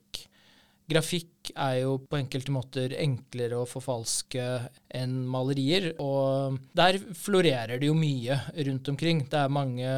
Grafikk 0.90 1.48
er 1.56 1.78
jo 1.80 1.94
på 2.04 2.18
enkelte 2.18 2.52
måter 2.52 2.92
enklere 3.00 3.56
å 3.56 3.68
forfalske 3.68 4.44
enn 4.92 5.14
malerier, 5.32 5.90
og 6.02 6.58
der 6.76 6.98
florerer 7.16 7.80
det 7.80 7.88
jo 7.88 7.96
mye 7.96 8.36
rundt 8.68 8.90
omkring. 8.92 9.22
Det 9.32 9.40
er 9.40 9.52
mange 9.52 9.94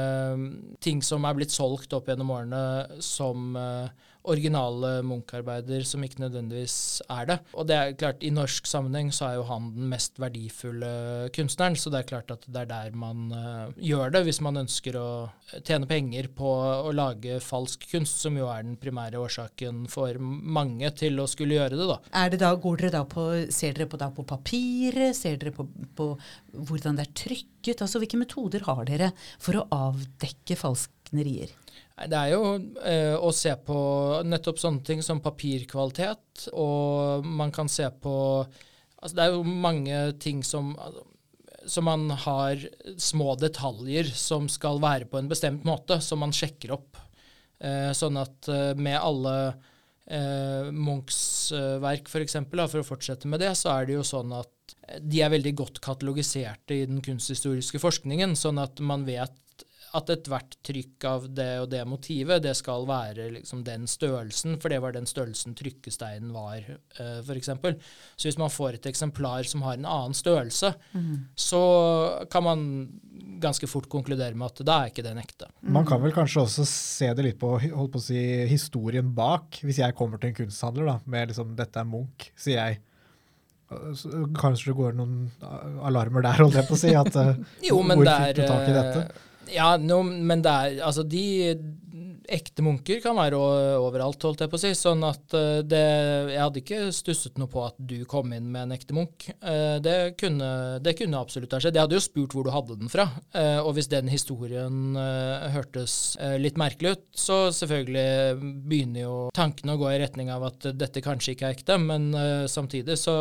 ting 0.82 1.02
som 1.02 1.26
er 1.26 1.38
blitt 1.38 1.54
solgt 1.54 1.96
opp 1.96 2.06
gjennom 2.10 2.30
årene 2.36 3.00
som 3.02 3.58
eh, 3.58 3.90
originale 4.30 5.00
Munch-arbeider 5.06 5.84
som 5.86 6.04
ikke 6.04 6.22
nødvendigvis 6.24 7.02
er 7.12 7.28
det. 7.30 7.38
Og 7.54 7.68
det 7.68 7.76
er 7.76 7.96
klart, 7.98 8.24
i 8.26 8.32
norsk 8.34 8.68
sammenheng 8.68 9.12
så 9.14 9.28
er 9.28 9.38
jo 9.38 9.46
han 9.50 9.70
den 9.76 9.90
mest 9.92 10.20
verdifulle 10.22 10.90
kunstneren, 11.36 11.78
så 11.78 11.92
det 11.92 12.02
er 12.02 12.10
klart 12.10 12.32
at 12.34 12.46
det 12.46 12.64
er 12.64 12.70
der 12.70 12.96
man 12.98 13.30
uh, 13.32 13.74
gjør 13.76 14.14
det 14.14 14.24
hvis 14.26 14.42
man 14.44 14.62
ønsker 14.62 14.98
å 15.00 15.08
tjene 15.66 15.88
penger 15.90 16.30
på 16.36 16.52
å 16.88 16.92
lage 16.94 17.38
falsk 17.44 17.86
kunst, 17.90 18.20
som 18.22 18.38
jo 18.38 18.48
er 18.50 18.64
den 18.66 18.78
primære 18.80 19.20
årsaken 19.22 19.84
for 19.90 20.18
mange 20.20 20.90
til 20.98 21.20
å 21.22 21.28
skulle 21.30 21.58
gjøre 21.58 21.78
det, 21.78 21.88
da. 21.90 21.98
Er 22.24 22.32
det 22.32 22.42
da, 22.42 22.52
går 22.60 22.82
dere 22.82 22.94
da 22.98 23.04
på, 23.08 23.28
ser 23.54 23.76
dere 23.76 23.88
på, 23.90 24.00
da 24.00 24.10
på 24.14 24.26
papiret? 24.26 25.16
Ser 25.16 25.38
dere 25.40 25.54
på, 25.54 25.68
på 25.96 26.10
hvordan 26.56 26.98
det 26.98 27.06
er 27.06 27.14
trykket? 27.24 27.82
Altså, 27.82 28.02
Hvilke 28.02 28.20
metoder 28.20 28.66
har 28.68 28.84
dere 28.88 29.12
for 29.42 29.60
å 29.60 29.66
avdekke 29.74 30.58
falsknerier? 30.58 31.54
Det 31.96 32.16
er 32.18 32.34
jo 32.34 32.40
eh, 32.84 33.14
å 33.16 33.30
se 33.32 33.54
på 33.64 33.76
nettopp 34.28 34.58
sånne 34.60 34.84
ting 34.84 35.02
som 35.04 35.22
papirkvalitet, 35.24 36.48
og 36.52 37.24
man 37.24 37.54
kan 37.54 37.70
se 37.72 37.88
på 37.90 38.16
Altså 38.96 39.12
det 39.16 39.24
er 39.26 39.34
jo 39.34 39.42
mange 39.44 39.96
ting 40.24 40.38
som 40.42 40.72
som 41.66 41.84
man 41.84 42.10
har 42.10 42.60
små 42.96 43.34
detaljer 43.40 44.10
som 44.14 44.48
skal 44.50 44.80
være 44.82 45.08
på 45.10 45.18
en 45.20 45.30
bestemt 45.30 45.66
måte, 45.66 45.98
som 46.00 46.22
man 46.22 46.34
sjekker 46.34 46.74
opp. 46.76 46.98
Eh, 47.58 47.90
sånn 47.96 48.18
at 48.20 48.48
eh, 48.52 48.72
med 48.78 48.98
alle 49.00 49.34
eh, 50.06 50.68
Munchs 50.70 51.52
eh, 51.56 51.76
verk, 51.82 52.10
for 52.12 52.24
eksempel, 52.24 52.62
for 52.70 52.82
å 52.82 52.86
fortsette 52.86 53.30
med 53.30 53.42
det, 53.42 53.54
så 53.58 53.72
er 53.74 53.88
det 53.88 53.96
jo 53.98 54.06
sånn 54.06 54.34
at 54.36 54.76
de 55.02 55.22
er 55.22 55.32
veldig 55.32 55.54
godt 55.58 55.80
katalogiserte 55.82 56.76
i 56.76 56.86
den 56.88 57.02
kunsthistoriske 57.04 57.80
forskningen, 57.82 58.36
sånn 58.38 58.60
at 58.62 58.82
man 58.84 59.06
vet 59.08 59.65
at 59.94 60.10
ethvert 60.12 60.56
trykk 60.66 61.06
av 61.08 61.28
det 61.34 61.50
og 61.62 61.70
det 61.72 61.84
motivet, 61.88 62.42
det 62.42 62.54
skal 62.58 62.86
være 62.88 63.30
liksom 63.36 63.62
den 63.66 63.86
størrelsen, 63.90 64.58
for 64.62 64.72
det 64.72 64.80
var 64.82 64.96
den 64.96 65.06
størrelsen 65.06 65.54
trykkesteinen 65.58 66.32
var, 66.34 66.66
uh, 66.98 67.20
f.eks. 67.22 67.52
Så 68.16 68.28
hvis 68.28 68.40
man 68.40 68.52
får 68.52 68.80
et 68.80 68.90
eksemplar 68.90 69.46
som 69.48 69.62
har 69.66 69.78
en 69.78 69.88
annen 69.88 70.16
størrelse, 70.16 70.74
så 71.36 71.62
kan 72.30 72.44
man 72.44 72.62
ganske 73.40 73.68
fort 73.68 73.88
konkludere 73.92 74.34
med 74.34 74.48
at 74.50 74.64
da 74.66 74.78
er 74.82 74.92
ikke 74.92 75.04
den 75.04 75.20
ekte. 75.20 75.48
Man 75.60 75.86
kan 75.88 76.02
vel 76.02 76.14
kanskje 76.14 76.42
også 76.44 76.66
se 76.68 77.12
det 77.16 77.24
litt 77.26 77.38
på, 77.40 77.56
holdt 77.62 77.94
på 77.94 78.02
å 78.02 78.06
si, 78.06 78.20
historien 78.50 79.12
bak. 79.16 79.60
Hvis 79.64 79.80
jeg 79.82 79.96
kommer 79.98 80.20
til 80.20 80.32
en 80.32 80.38
kunsthandler 80.40 80.90
da, 80.90 80.98
med 81.04 81.32
liksom 81.32 81.56
'dette 81.56 81.82
er 81.82 81.88
Munch', 81.88 82.30
sier 82.36 82.60
jeg. 82.62 82.80
Kanskje 83.66 84.70
det 84.70 84.76
går 84.78 84.94
noen 84.94 85.30
alarmer 85.82 86.22
der, 86.22 86.38
holdt 86.38 86.58
jeg 86.60 86.68
på 86.68 86.76
å 86.76 86.80
si. 86.80 86.92
At, 86.94 87.16
eh, 87.18 87.40
Jo, 87.68 87.80
men 87.82 87.98
hvor 87.98 88.06
det 88.06 88.18
fikk 88.20 88.28
er 88.28 88.36
du 88.38 88.42
tak 88.46 88.68
i 88.68 88.76
dette? 88.76 89.25
Ja, 89.52 89.76
no, 89.78 90.02
men 90.02 90.42
det 90.42 90.50
er 90.52 90.80
Altså, 90.86 91.04
de 91.06 91.22
ekte 92.26 92.58
munker 92.66 92.98
kan 93.04 93.14
være 93.14 93.38
overalt, 93.78 94.24
holdt 94.26 94.40
jeg 94.42 94.50
på 94.50 94.58
å 94.58 94.60
si. 94.60 94.72
Sånn 94.74 95.04
at 95.06 95.34
eh, 95.38 95.60
det 95.62 95.82
Jeg 96.32 96.40
hadde 96.42 96.58
ikke 96.62 96.80
stusset 96.94 97.38
noe 97.38 97.46
på 97.52 97.62
at 97.62 97.76
du 97.78 98.00
kom 98.10 98.32
inn 98.34 98.48
med 98.50 98.64
en 98.66 98.74
ekte 98.74 98.96
munk. 98.96 99.28
Eh, 99.38 99.76
Det 99.84 100.16
kunne, 100.18 100.48
det 100.82 100.96
kunne 100.98 101.20
absolutt 101.22 101.54
ha 101.54 101.60
skjedd. 101.62 101.78
Jeg 101.78 101.86
hadde 101.86 101.98
jo 102.00 102.02
spurt 102.02 102.34
hvor 102.34 102.46
du 102.48 102.50
hadde 102.50 102.78
den 102.80 102.90
fra. 102.90 103.06
eh, 103.30 103.60
Og 103.62 103.76
hvis 103.78 103.90
den 103.92 104.10
historien 104.10 104.96
hørtes 105.54 106.16
litt 106.42 106.58
merkelig 106.58 106.96
ut, 106.96 107.04
så 107.14 107.38
selvfølgelig 107.54 108.64
begynner 108.66 109.04
jo 109.06 109.16
tankene 109.36 109.76
å 109.76 109.80
gå 109.80 109.92
i 109.94 110.00
retning 110.02 110.30
av 110.34 110.48
at 110.50 110.66
dette 110.74 111.02
kanskje 111.04 111.36
ikke 111.36 111.46
er 111.48 111.54
ekte, 111.56 111.78
men 111.80 112.10
samtidig 112.50 112.96
så 112.98 113.14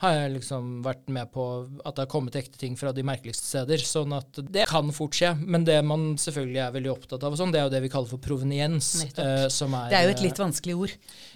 har 0.00 0.14
jeg 0.16 0.32
liksom 0.38 0.68
vært 0.84 1.10
med 1.12 1.28
på 1.34 1.44
at 1.84 1.96
det 1.96 2.06
har 2.06 2.10
kommet 2.10 2.36
ekte 2.40 2.58
ting 2.60 2.76
fra 2.80 2.92
de 2.96 3.04
merkeligste 3.04 3.44
steder. 3.44 3.82
Sånn 3.84 4.14
at 4.16 4.38
det 4.48 4.64
kan 4.70 4.88
fort 4.96 5.16
skje. 5.16 5.34
Men 5.40 5.66
det 5.68 5.76
man 5.84 6.14
selvfølgelig 6.20 6.62
er 6.64 6.72
veldig 6.76 6.92
opptatt 6.94 7.26
av, 7.26 7.36
og 7.36 7.40
sånn, 7.40 7.52
det 7.52 7.60
er 7.60 7.68
jo 7.68 7.74
det 7.74 7.82
vi 7.84 7.92
kaller 7.92 8.08
for 8.08 8.22
proveniens. 8.24 8.88
Eh, 9.20 9.46
som 9.52 9.74
er, 9.76 9.90
Det 9.92 9.98
er 9.98 10.06
jo 10.06 10.14
et 10.14 10.22
eh, 10.22 10.26
litt 10.28 10.40
vanskelig 10.40 10.74
ord. 10.86 10.92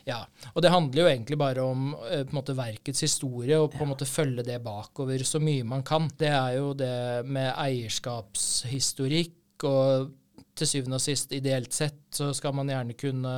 ja, 0.09 0.23
og 0.55 0.65
det 0.65 0.73
handler 0.73 1.03
jo 1.03 1.11
egentlig 1.11 1.39
bare 1.41 1.65
om 1.65 1.93
eh, 2.09 2.25
på 2.25 2.33
en 2.33 2.39
måte 2.39 2.57
verkets 2.57 3.05
historie, 3.05 3.59
og 3.61 3.75
på 3.75 3.85
en 3.85 3.93
måte 3.93 4.09
følge 4.09 4.47
det 4.47 4.57
bakover 4.65 5.25
så 5.29 5.41
mye 5.43 5.67
man 5.69 5.85
kan. 5.85 6.09
Det 6.19 6.33
er 6.33 6.57
jo 6.57 6.73
det 6.79 7.27
med 7.29 7.53
eierskapshistorikk, 7.53 9.67
og 9.69 10.13
til 10.55 10.71
syvende 10.71 11.01
og 11.01 11.05
sist, 11.05 11.33
ideelt 11.35 11.75
sett, 11.75 12.01
så 12.15 12.31
skal 12.37 12.55
man 12.57 12.71
gjerne 12.71 12.97
kunne 12.99 13.35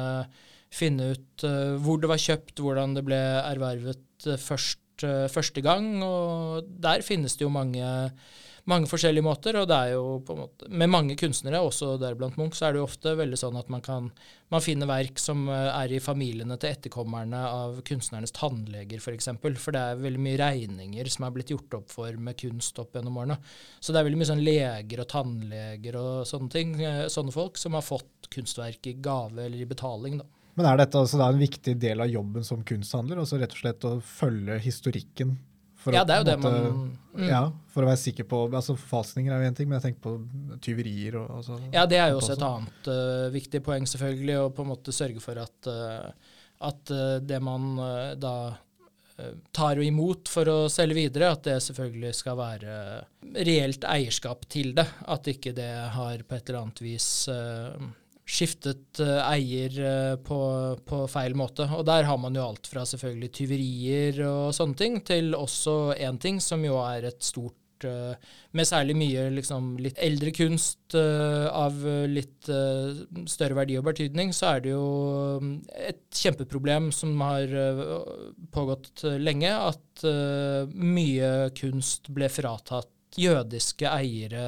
finne 0.72 1.12
ut 1.14 1.46
uh, 1.46 1.76
hvor 1.82 2.00
det 2.02 2.10
var 2.10 2.20
kjøpt, 2.20 2.60
hvordan 2.60 2.96
det 2.96 3.04
ble 3.06 3.20
ervervet 3.40 4.28
uh, 4.28 4.36
først, 4.40 4.82
første 5.32 5.60
gang, 5.64 6.02
og 6.04 6.68
der 6.82 7.04
finnes 7.04 7.36
det 7.36 7.44
jo 7.44 7.52
mange 7.52 7.84
mange 8.66 8.88
forskjellige 8.90 9.22
måter, 9.22 9.56
og 9.60 9.68
det 9.70 9.76
er 9.76 9.92
jo 9.94 10.18
på 10.26 10.34
en 10.34 10.40
måte 10.42 10.68
Med 10.68 10.90
mange 10.90 11.16
kunstnere, 11.18 11.60
også 11.62 11.96
deriblant 12.02 12.36
Munch, 12.38 12.58
så 12.58 12.66
er 12.66 12.74
det 12.74 12.80
jo 12.80 12.88
ofte 12.88 13.12
veldig 13.18 13.38
sånn 13.38 13.58
at 13.60 13.70
man 13.70 13.84
kan 13.84 14.10
man 14.52 14.62
finner 14.62 14.86
verk 14.86 15.18
som 15.18 15.48
eh, 15.50 15.68
er 15.74 15.96
i 15.96 16.02
familiene 16.02 16.54
til 16.60 16.70
etterkommerne 16.70 17.40
av 17.48 17.80
kunstnernes 17.86 18.34
tannleger, 18.34 19.00
f.eks. 19.00 19.06
For, 19.06 19.16
eksempel, 19.18 19.56
for 19.58 19.74
det 19.74 19.82
er 19.82 20.02
veldig 20.04 20.22
mye 20.22 20.38
regninger 20.38 21.10
som 21.10 21.26
er 21.26 21.34
blitt 21.34 21.50
gjort 21.50 21.74
opp 21.80 21.90
for 21.90 22.20
med 22.28 22.38
kunst 22.38 22.78
opp 22.78 22.94
gjennom 22.94 23.18
årene. 23.22 23.40
Så 23.80 23.90
det 23.90 24.00
er 24.00 24.06
veldig 24.06 24.20
mye 24.20 24.30
sånn 24.30 24.44
leger 24.46 25.02
og 25.02 25.10
tannleger 25.10 25.98
og 25.98 26.12
sånne 26.30 26.54
ting, 26.54 26.76
eh, 26.78 27.06
sånne 27.10 27.34
folk, 27.34 27.58
som 27.58 27.74
har 27.74 27.86
fått 27.86 28.30
kunstverk 28.30 28.86
i 28.86 28.94
gave 29.02 29.48
eller 29.48 29.62
i 29.62 29.70
betaling, 29.74 30.22
da. 30.22 30.30
Men 30.56 30.70
er 30.70 30.80
dette 30.80 31.00
altså 31.00 31.20
da 31.20 31.28
en 31.28 31.40
viktig 31.40 31.76
del 31.80 32.00
av 32.00 32.08
jobben 32.08 32.44
som 32.46 32.62
kunsthandler? 32.64 33.20
Altså 33.20 33.38
rett 33.40 33.52
og 33.52 33.60
slett 33.60 33.84
å 33.84 33.92
følge 34.00 34.56
historikken? 34.64 35.36
For 35.86 35.94
Ja, 35.94 36.02
det 36.02 36.14
er 36.14 36.22
jo 36.22 36.24
på 36.24 36.30
det 36.30 36.36
måte- 36.42 36.62
man 36.72 36.98
mm. 37.14 37.28
Ja, 37.28 37.42
for 37.70 37.84
å 37.84 37.90
være 37.90 38.00
sikker 38.00 38.26
på 38.26 38.40
altså 38.48 38.74
Forfalskninger 38.74 39.32
er 39.32 39.42
jo 39.42 39.50
én 39.50 39.56
ting, 39.56 39.68
men 39.68 39.78
jeg 39.78 39.84
tenker 39.92 40.02
på 40.02 40.58
tyverier 40.64 41.18
og 41.20 41.30
altså, 41.38 41.60
Ja, 41.72 41.84
det 41.86 42.00
er 42.00 42.10
jo 42.10 42.20
også 42.22 42.34
et 42.34 42.46
annet 42.46 42.88
uh, 42.90 43.28
viktig 43.34 43.62
poeng, 43.62 43.86
selvfølgelig, 43.86 44.38
å 44.40 44.52
på 44.56 44.64
en 44.64 44.72
måte 44.72 44.94
sørge 44.96 45.22
for 45.22 45.38
at, 45.38 45.68
uh, 45.70 46.32
at 46.66 46.92
uh, 46.92 47.18
det 47.20 47.42
man 47.42 47.76
da 48.18 48.36
tar 49.56 49.78
imot 49.80 50.28
for 50.28 50.44
å 50.52 50.56
selge 50.68 50.92
videre, 50.98 51.30
at 51.32 51.46
det 51.46 51.54
selvfølgelig 51.64 52.10
skal 52.18 52.34
være 52.36 52.72
reelt 53.48 53.86
eierskap 53.88 54.42
til 54.52 54.74
det. 54.76 54.84
At 55.08 55.30
ikke 55.32 55.54
det 55.56 55.70
har 55.94 56.20
på 56.20 56.36
et 56.36 56.50
eller 56.50 56.66
annet 56.66 56.82
vis 56.84 57.06
skiftet 58.26 59.00
eh, 59.00 59.20
eier 59.22 59.76
eh, 59.78 60.14
på, 60.26 60.38
på 60.86 61.04
feil 61.10 61.36
måte. 61.38 61.68
Og 61.76 61.86
der 61.86 62.08
har 62.08 62.18
man 62.18 62.34
jo 62.34 62.48
alt 62.48 62.66
fra 62.66 62.82
selvfølgelig 62.88 63.30
tyverier 63.38 64.24
og 64.26 64.56
sånne 64.56 64.80
ting, 64.80 64.98
til 65.06 65.36
også 65.38 65.94
én 65.94 66.18
ting 66.22 66.42
som 66.42 66.64
jo 66.66 66.80
er 66.82 67.06
et 67.12 67.22
stort 67.22 67.86
eh, 67.86 68.18
med 68.56 68.66
særlig 68.66 68.96
mye 68.98 69.28
liksom, 69.36 69.76
litt 69.84 70.00
eldre 70.02 70.32
kunst 70.34 70.96
av 70.96 71.82
litt 72.08 72.46
større 72.46 73.56
verdi 73.58 73.74
og 73.76 73.88
betydning, 73.88 74.30
så 74.32 74.52
er 74.54 74.62
det 74.64 74.70
jo 74.70 74.84
et 75.74 76.04
kjempeproblem 76.14 76.88
som 76.94 77.12
har 77.20 77.50
pågått 78.54 79.02
lenge, 79.20 79.50
at 79.50 80.06
mye 80.72 81.32
kunst 81.58 82.08
ble 82.14 82.30
fratatt 82.32 82.95
jødiske 83.20 83.88
eiere 83.90 84.44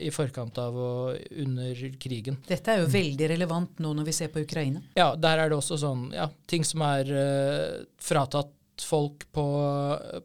i 0.00 0.10
forkant 0.14 0.58
av 0.62 0.76
og 0.76 1.34
under 1.42 1.82
krigen. 2.00 2.38
Dette 2.48 2.74
er 2.74 2.84
jo 2.84 2.92
veldig 2.92 3.30
relevant 3.34 3.82
nå 3.82 3.92
når 3.96 4.08
vi 4.08 4.16
ser 4.16 4.32
på 4.32 4.44
Ukraina. 4.44 4.82
Ja, 4.98 5.12
der 5.18 5.44
er 5.44 5.50
det 5.50 5.58
også 5.58 5.78
sånn 5.80 6.08
ja, 6.14 6.28
ting 6.50 6.66
som 6.66 6.84
er 6.86 7.10
uh, 7.10 7.82
fratatt 8.00 8.56
folk 8.80 9.26
på, 9.34 9.46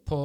på 0.07 0.19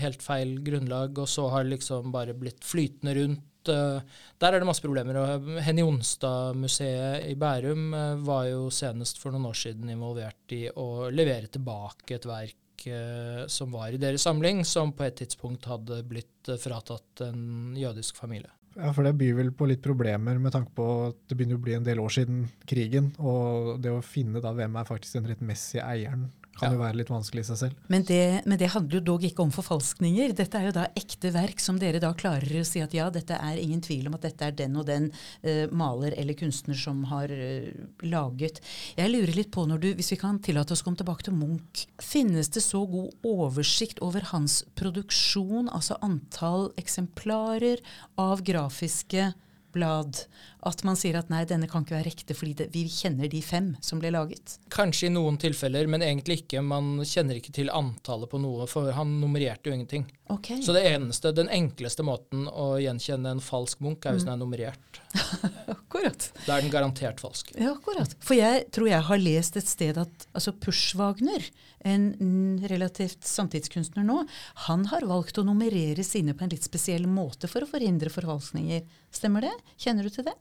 helt 0.00 0.24
feil 0.24 0.56
grunnlag, 0.64 1.18
og 1.20 1.28
så 1.28 1.48
har 1.52 1.68
liksom 1.68 2.12
bare 2.14 2.36
blitt 2.38 2.64
flytende 2.64 3.16
rundt. 3.18 3.70
Uh, 3.70 3.98
der 4.40 4.54
er 4.54 4.62
det 4.62 4.68
masse 4.68 4.84
problemer. 4.84 5.18
og 5.18 5.48
Henny 5.66 5.82
Jonstad-museet 5.82 7.26
i 7.28 7.34
Bærum 7.38 7.90
uh, 7.94 8.14
var 8.24 8.46
jo 8.52 8.68
senest 8.72 9.20
for 9.22 9.34
noen 9.34 9.50
år 9.50 9.58
siden 9.58 9.90
involvert 9.92 10.56
i 10.56 10.66
å 10.70 11.10
levere 11.10 11.50
tilbake 11.52 12.16
et 12.16 12.30
verk 12.30 12.60
eh, 12.90 13.46
som 13.52 13.72
var 13.74 13.94
i 13.94 14.00
deres 14.00 14.26
samling, 14.26 14.64
som 14.68 14.92
på 14.96 15.06
et 15.06 15.16
tidspunkt 15.22 15.68
hadde 15.70 16.02
blitt 16.08 16.50
eh, 16.50 16.60
fratatt 16.60 17.24
en 17.26 17.74
jødisk 17.78 18.18
familie. 18.20 18.52
Ja, 18.76 18.90
for 18.92 19.06
det 19.06 19.14
byr 19.16 19.38
vel 19.38 19.54
på 19.56 19.68
litt 19.70 19.80
problemer 19.84 20.36
med 20.42 20.52
tanke 20.52 20.74
på 20.76 20.86
at 21.06 21.20
det 21.30 21.38
begynner 21.38 21.56
å 21.56 21.64
bli 21.64 21.76
en 21.78 21.86
del 21.86 22.00
år 22.02 22.12
siden 22.12 22.42
krigen, 22.68 23.14
og 23.16 23.78
det 23.80 23.94
å 23.94 24.04
finne 24.04 24.42
da 24.44 24.52
hvem 24.56 24.76
er 24.76 24.88
faktisk 24.88 25.16
den 25.16 25.30
rettmessige 25.30 25.86
eieren, 25.86 26.28
kan 26.56 26.74
jo 26.74 26.80
være 26.80 26.98
litt 27.00 27.10
vanskelig 27.12 27.44
i 27.44 27.48
seg 27.50 27.58
selv. 27.60 27.86
Men 27.92 28.04
det, 28.08 28.22
men 28.48 28.60
det 28.60 28.70
handler 28.72 28.98
jo 28.98 29.06
dog 29.10 29.26
ikke 29.28 29.44
om 29.44 29.52
forfalskninger. 29.54 30.34
Dette 30.36 30.58
er 30.58 30.68
jo 30.68 30.74
da 30.76 30.86
ekte 30.96 31.32
verk 31.34 31.60
som 31.62 31.80
dere 31.80 32.00
da 32.02 32.12
klarer 32.16 32.60
å 32.60 32.66
si 32.66 32.82
at 32.84 32.96
ja, 32.96 33.08
dette 33.12 33.36
er 33.36 33.60
ingen 33.60 33.82
tvil 33.84 34.08
om 34.08 34.16
at 34.16 34.26
dette 34.26 34.48
er 34.48 34.56
den 34.56 34.78
og 34.80 34.86
den 34.88 35.10
uh, 35.12 35.66
maler 35.76 36.16
eller 36.16 36.38
kunstner 36.38 36.78
som 36.80 37.04
har 37.12 37.32
uh, 37.32 37.70
laget. 38.06 38.62
Jeg 38.96 39.12
lurer 39.12 39.34
litt 39.36 39.52
på, 39.54 39.66
når 39.68 39.82
du, 39.84 39.88
hvis 39.98 40.12
vi 40.14 40.20
kan 40.20 40.40
tillate 40.42 40.74
oss 40.74 40.84
å 40.84 40.88
komme 40.88 41.00
tilbake 41.00 41.28
til 41.28 41.36
Munch, 41.36 41.86
finnes 42.02 42.50
det 42.54 42.64
så 42.64 42.84
god 42.88 43.12
oversikt 43.26 44.00
over 44.04 44.24
hans 44.32 44.62
produksjon, 44.78 45.68
altså 45.68 46.00
antall 46.04 46.70
eksemplarer 46.80 47.82
av 48.20 48.44
grafiske 48.46 49.32
blad, 49.76 50.24
at 50.66 50.82
man 50.86 50.98
sier 50.98 51.18
at 51.20 51.30
nei, 51.32 51.44
denne 51.48 51.68
kan 51.70 51.84
ikke 51.84 51.96
være 51.96 52.08
riktig 52.10 52.36
fordi 52.36 52.54
det, 52.60 52.68
vi 52.74 52.84
kjenner 52.90 53.30
de 53.30 53.40
fem 53.44 53.72
som 53.84 54.00
ble 54.02 54.12
laget? 54.14 54.58
Kanskje 54.74 55.08
i 55.08 55.14
noen 55.14 55.38
tilfeller, 55.40 55.88
men 55.90 56.04
egentlig 56.04 56.42
ikke. 56.42 56.62
Man 56.64 56.98
kjenner 57.06 57.38
ikke 57.38 57.54
til 57.56 57.70
antallet 57.72 58.30
på 58.32 58.40
noe, 58.42 58.66
for 58.70 58.90
han 58.96 59.18
nummererte 59.22 59.70
jo 59.70 59.76
ingenting. 59.76 60.06
Okay. 60.32 60.58
Så 60.62 60.74
det 60.74 60.82
eneste, 60.90 61.30
den 61.36 61.50
enkleste 61.52 62.02
måten 62.06 62.48
å 62.50 62.74
gjenkjenne 62.82 63.36
en 63.36 63.42
falsk 63.44 63.82
Munch, 63.84 64.06
er 64.06 64.16
hvis 64.16 64.26
den 64.26 64.34
er 64.34 64.40
nummerert. 64.40 65.00
Akkurat. 65.76 66.28
Da 66.46 66.56
er 66.56 66.64
den 66.64 66.72
garantert 66.72 67.22
falsk. 67.22 67.52
Ja, 67.54 67.72
akkurat. 67.76 68.16
For 68.24 68.36
jeg 68.36 68.66
tror 68.74 68.90
jeg 68.90 69.06
har 69.06 69.22
lest 69.22 69.56
et 69.58 69.70
sted 69.70 69.98
at 70.00 70.26
altså 70.36 70.52
Pushwagner, 70.60 71.46
en 71.86 72.08
mm, 72.18 72.66
relativt 72.72 73.24
samtidskunstner 73.26 74.06
nå, 74.06 74.24
han 74.66 74.86
har 74.90 75.06
valgt 75.08 75.38
å 75.38 75.46
nummerere 75.46 76.04
sine 76.06 76.34
på 76.34 76.46
en 76.46 76.52
litt 76.52 76.66
spesiell 76.66 77.06
måte 77.06 77.50
for 77.50 77.64
å 77.64 77.70
forhindre 77.70 78.12
forfalskninger. 78.12 78.82
Stemmer 79.14 79.46
det? 79.46 79.54
Kjenner 79.80 80.06
du 80.06 80.12
til 80.12 80.26
det? 80.26 80.34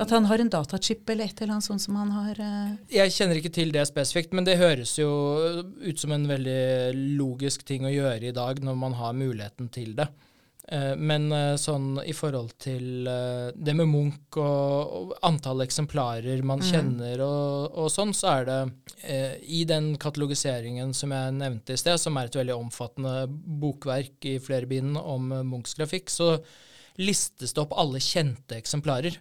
At 0.00 0.10
han 0.12 0.26
har 0.28 0.42
en 0.42 0.50
datachip 0.52 1.08
eller 1.10 1.30
et 1.30 1.40
eller 1.40 1.56
annet 1.56 1.66
sånt 1.66 1.82
som 1.82 1.96
han 1.96 2.10
har 2.12 2.40
uh... 2.40 2.72
Jeg 2.92 3.14
kjenner 3.14 3.40
ikke 3.40 3.52
til 3.54 3.72
det 3.74 3.86
spesifikt, 3.88 4.34
men 4.36 4.46
det 4.48 4.58
høres 4.60 4.96
jo 5.00 5.10
ut 5.80 6.00
som 6.00 6.12
en 6.16 6.26
veldig 6.28 6.92
logisk 7.20 7.64
ting 7.68 7.86
å 7.88 7.94
gjøre 7.94 8.28
i 8.28 8.34
dag 8.36 8.60
når 8.64 8.76
man 8.76 8.98
har 9.00 9.16
muligheten 9.16 9.70
til 9.72 9.96
det. 9.98 10.10
Eh, 10.70 10.94
Men 11.00 11.32
eh, 11.34 11.56
sånn 11.58 11.96
i 12.04 12.12
forhold 12.14 12.52
til 12.62 13.08
det 13.08 13.74
med 13.74 13.88
Munch 13.90 14.38
og, 14.38 14.94
og 15.00 15.14
antall 15.26 15.64
eksemplarer 15.64 16.44
man 16.46 16.62
kjenner 16.62 17.24
og, 17.24 17.74
og 17.80 17.90
sånn, 17.90 18.12
så 18.14 18.34
er 18.36 18.48
det 18.50 18.60
i 19.48 19.64
den 19.64 19.94
katalogiseringen 19.98 20.92
som 20.94 21.14
jeg 21.16 21.36
nevnte 21.40 21.74
i 21.74 21.80
sted, 21.80 21.96
som 21.98 22.18
er 22.20 22.28
et 22.28 22.36
veldig 22.36 22.58
omfattende 22.58 23.24
bokverk 23.30 24.28
i 24.28 24.36
flere 24.44 24.68
bind 24.70 25.00
om 25.00 25.32
Munchs 25.48 25.74
grafikk, 25.78 26.12
så 26.12 26.34
listes 26.98 27.54
det 27.54 27.62
opp 27.62 27.76
alle 27.78 28.00
kjente 28.02 28.58
eksemplarer. 28.58 29.20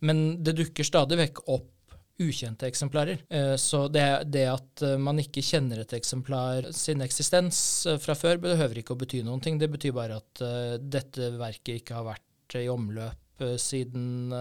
Men 0.00 0.42
det 0.44 0.56
dukker 0.58 0.84
stadig 0.86 1.18
vekk 1.22 1.44
opp 1.48 1.74
ukjente 2.18 2.66
eksemplarer. 2.66 3.18
Eh, 3.30 3.56
Så 3.56 3.88
det, 3.88 4.24
det 4.24 4.46
at 4.50 4.82
eh, 4.82 4.98
man 4.98 5.20
ikke 5.22 5.42
kjenner 5.44 5.82
et 5.82 5.94
eksemplar 5.94 6.72
sin 6.74 7.02
eksistens 7.04 7.86
eh, 7.86 7.98
fra 8.02 8.16
før, 8.18 8.40
behøver 8.42 8.80
ikke 8.82 8.96
å 8.96 8.98
bety 8.98 9.22
noen 9.26 9.42
ting. 9.44 9.58
Det 9.58 9.70
betyr 9.70 9.94
bare 9.94 10.18
at 10.18 10.42
dette 10.82 11.32
verket 11.38 11.82
ikke 11.82 11.98
har 11.98 12.06
vært 12.14 12.58
i 12.58 12.68
omløp 12.72 13.24
siden 13.62 14.32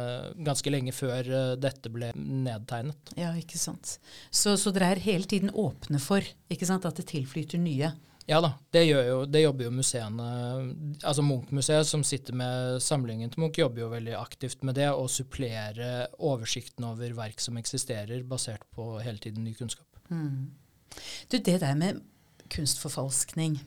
ganske 0.42 0.72
lenge 0.74 0.90
før 0.96 1.28
dette 1.62 1.90
ble 1.94 2.08
nedtegnet. 2.18 3.12
Ja, 3.20 3.28
ikke 3.38 3.60
sant. 3.62 4.00
Så, 4.34 4.56
så 4.58 4.72
dere 4.74 4.88
er 4.96 5.02
hele 5.04 5.30
tiden 5.30 5.52
åpne 5.54 6.00
for 6.02 6.26
ikke 6.50 6.66
sant, 6.66 6.88
at 6.90 6.98
det 6.98 7.06
tilflyter 7.12 7.62
nye. 7.62 7.92
Ja 8.28 8.42
da, 8.44 8.50
det, 8.76 8.82
jo, 8.90 9.22
det 9.24 9.40
jobber 9.46 9.70
jo 9.70 9.72
museene 9.72 10.26
Altså 11.00 11.24
Munch-museet, 11.24 11.88
som 11.88 12.04
sitter 12.04 12.36
med 12.36 12.82
samlingen 12.84 13.32
til 13.32 13.46
Munch, 13.46 13.60
jobber 13.62 13.86
jo 13.86 13.92
veldig 13.94 14.18
aktivt 14.20 14.66
med 14.68 14.76
det, 14.76 14.90
å 14.92 15.08
supplere 15.12 16.10
oversikten 16.20 16.90
over 16.90 17.16
verk 17.16 17.40
som 17.44 17.60
eksisterer, 17.60 18.26
basert 18.28 18.68
på 18.76 18.98
hele 19.00 19.24
tiden 19.24 19.48
ny 19.48 19.56
kunnskap. 19.56 19.88
Du, 21.32 21.38
det 21.38 21.62
der 21.64 21.80
med 21.80 22.04
kunstforfalskning, 22.52 23.62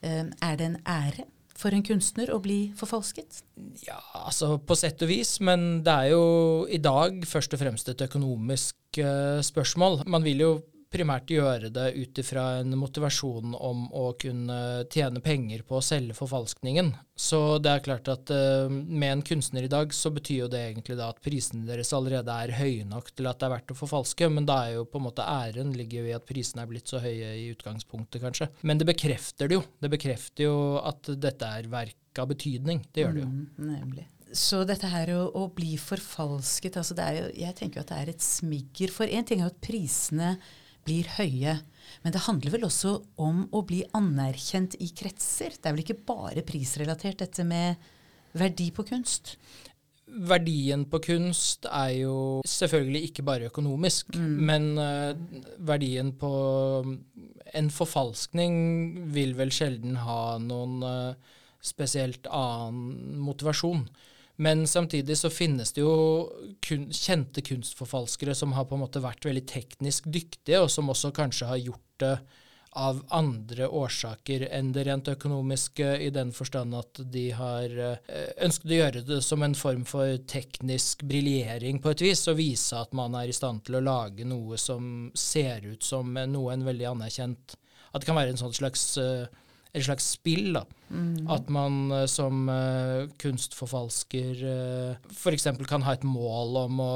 eh, 0.00 0.26
er 0.32 0.56
det 0.60 0.70
en 0.70 0.80
ære 0.88 1.28
for 1.54 1.74
en 1.74 1.84
kunstner 1.86 2.32
å 2.34 2.40
bli 2.42 2.72
forfalsket? 2.76 3.42
Ja, 3.86 4.00
altså 4.24 4.56
på 4.58 4.76
sett 4.78 5.02
og 5.04 5.10
vis, 5.12 5.36
men 5.44 5.84
det 5.86 5.94
er 5.94 6.14
jo 6.14 6.24
i 6.66 6.80
dag 6.82 7.20
først 7.28 7.54
og 7.54 7.62
fremst 7.62 7.90
et 7.92 8.04
økonomisk 8.08 8.98
eh, 8.98 9.40
spørsmål. 9.44 10.02
Man 10.10 10.26
vil 10.26 10.42
jo 10.42 10.54
primært 10.94 11.32
gjøre 11.34 11.70
det 11.74 11.88
ut 11.98 12.20
ifra 12.22 12.44
en 12.60 12.76
motivasjon 12.78 13.56
om 13.58 13.88
å 13.90 14.06
kunne 14.20 14.58
tjene 14.92 15.22
penger 15.24 15.64
på 15.66 15.78
å 15.78 15.84
selge 15.84 16.16
forfalskningen. 16.16 16.92
Så 17.18 17.58
det 17.62 17.70
er 17.70 17.84
klart 17.84 18.08
at 18.10 18.30
uh, 18.34 18.70
med 18.70 19.10
en 19.10 19.24
kunstner 19.26 19.66
i 19.66 19.70
dag, 19.70 19.92
så 19.94 20.10
betyr 20.14 20.44
jo 20.44 20.50
det 20.50 20.62
egentlig 20.70 20.98
da 20.98 21.10
at 21.12 21.20
prisene 21.24 21.66
deres 21.68 21.92
allerede 21.94 22.38
er 22.46 22.54
høye 22.58 22.86
nok 22.90 23.12
til 23.12 23.28
at 23.30 23.38
det 23.40 23.48
er 23.48 23.54
verdt 23.56 23.74
å 23.74 23.78
forfalske, 23.78 24.30
men 24.32 24.48
da 24.48 24.60
er 24.64 24.78
jo 24.78 24.88
på 24.90 25.00
en 25.00 25.06
måte 25.08 25.26
æren 25.26 25.74
ligger 25.76 26.02
jo 26.02 26.10
i 26.10 26.16
at 26.16 26.26
prisene 26.28 26.64
er 26.64 26.70
blitt 26.70 26.90
så 26.90 27.02
høye 27.02 27.34
i 27.38 27.50
utgangspunktet, 27.52 28.22
kanskje. 28.24 28.50
Men 28.62 28.80
det 28.80 28.88
bekrefter 28.90 29.50
det 29.50 29.60
jo. 29.60 29.66
Det 29.82 29.92
bekrefter 29.92 30.48
jo 30.48 30.56
at 30.82 31.12
dette 31.20 31.52
er 31.60 31.70
verk 31.70 32.22
av 32.22 32.30
betydning. 32.30 32.82
Det 32.92 33.04
gjør 33.04 33.16
det 33.16 33.24
jo. 33.24 33.30
Mm, 33.30 33.70
nemlig. 33.70 34.08
Så 34.34 34.64
dette 34.66 34.90
her 34.90 35.12
å, 35.14 35.28
å 35.38 35.46
bli 35.54 35.76
forfalsket, 35.78 36.78
altså 36.80 36.96
jo, 37.14 37.30
jeg 37.38 37.54
tenker 37.58 37.78
jo 37.80 37.84
at 37.84 37.92
det 37.92 38.00
er 38.02 38.12
et 38.14 38.24
smigger. 38.24 38.90
For 38.94 39.06
én 39.06 39.26
ting 39.26 39.42
er 39.42 39.48
jo 39.48 39.54
at 39.54 39.62
prisene 39.62 40.34
blir 40.84 41.08
høye, 41.16 41.58
men 42.04 42.14
det 42.14 42.24
handler 42.26 42.54
vel 42.54 42.66
også 42.68 42.94
om 43.22 43.44
å 43.54 43.62
bli 43.66 43.82
anerkjent 43.96 44.76
i 44.82 44.90
kretser. 44.96 45.56
Det 45.56 45.68
er 45.68 45.76
vel 45.76 45.84
ikke 45.84 46.02
bare 46.06 46.44
prisrelatert, 46.46 47.20
dette 47.24 47.46
med 47.48 47.80
verdi 48.38 48.70
på 48.74 48.84
kunst? 48.88 49.36
Verdien 50.04 50.84
på 50.90 51.00
kunst 51.02 51.64
er 51.70 51.94
jo 52.02 52.16
selvfølgelig 52.46 53.08
ikke 53.08 53.24
bare 53.26 53.48
økonomisk, 53.48 54.14
men 54.20 54.74
uh, 54.78 55.16
verdien 55.64 56.12
på 56.20 56.32
en 57.54 57.70
forfalskning 57.72 58.58
vil 59.14 59.32
vel 59.38 59.52
sjelden 59.54 59.96
ha 60.04 60.36
noen 60.42 60.84
uh, 60.84 61.38
spesielt 61.64 62.28
annen 62.28 63.16
motivasjon. 63.24 63.86
Men 64.36 64.66
samtidig 64.66 65.16
så 65.18 65.30
finnes 65.30 65.72
det 65.72 65.84
jo 65.84 65.94
kun, 66.64 66.88
kjente 66.90 67.42
kunstforfalskere 67.46 68.34
som 68.34 68.54
har 68.56 68.66
på 68.66 68.74
en 68.74 68.82
måte 68.82 69.02
vært 69.02 69.26
veldig 69.26 69.44
teknisk 69.46 70.08
dyktige, 70.10 70.64
og 70.64 70.72
som 70.72 70.90
også 70.90 71.12
kanskje 71.14 71.50
har 71.52 71.62
gjort 71.62 72.02
det 72.02 72.16
av 72.74 73.04
andre 73.14 73.68
årsaker 73.70 74.48
enn 74.50 74.72
det 74.74 74.82
rent 74.88 75.08
økonomiske, 75.12 75.86
i 76.02 76.10
den 76.10 76.32
forstand 76.34 76.74
at 76.74 76.98
de 77.14 77.28
har 77.38 77.70
eh, 77.70 78.32
ønsket 78.42 78.72
å 78.72 78.78
gjøre 78.80 79.02
det 79.06 79.20
som 79.22 79.44
en 79.46 79.54
form 79.54 79.84
for 79.86 80.16
teknisk 80.30 81.04
briljering 81.06 81.78
på 81.82 81.92
et 81.94 82.02
vis, 82.02 82.24
og 82.30 82.40
vise 82.40 82.74
at 82.74 82.90
man 82.96 83.14
er 83.14 83.30
i 83.30 83.36
stand 83.36 83.62
til 83.66 83.78
å 83.78 83.84
lage 83.84 84.26
noe 84.26 84.58
som 84.58 85.12
ser 85.14 85.68
ut 85.70 85.86
som 85.86 86.18
noe 86.18 86.56
en 86.56 86.66
veldig 86.66 86.90
anerkjent 86.96 87.54
At 87.94 88.02
det 88.02 88.08
kan 88.08 88.18
være 88.18 88.34
en 88.34 88.42
sånn 88.42 88.56
slags 88.58 88.96
eh, 88.98 89.30
et 89.74 89.84
slags 89.84 90.06
spill. 90.16 90.52
da. 90.56 90.64
At 91.34 91.50
man 91.52 91.90
eh, 91.92 92.06
som 92.10 92.46
uh, 92.48 93.10
kunstforfalsker 93.20 94.44
uh, 94.46 95.10
f.eks. 95.10 95.48
kan 95.68 95.86
ha 95.86 95.96
et 95.96 96.06
mål 96.06 96.60
om 96.64 96.82
å 96.84 96.92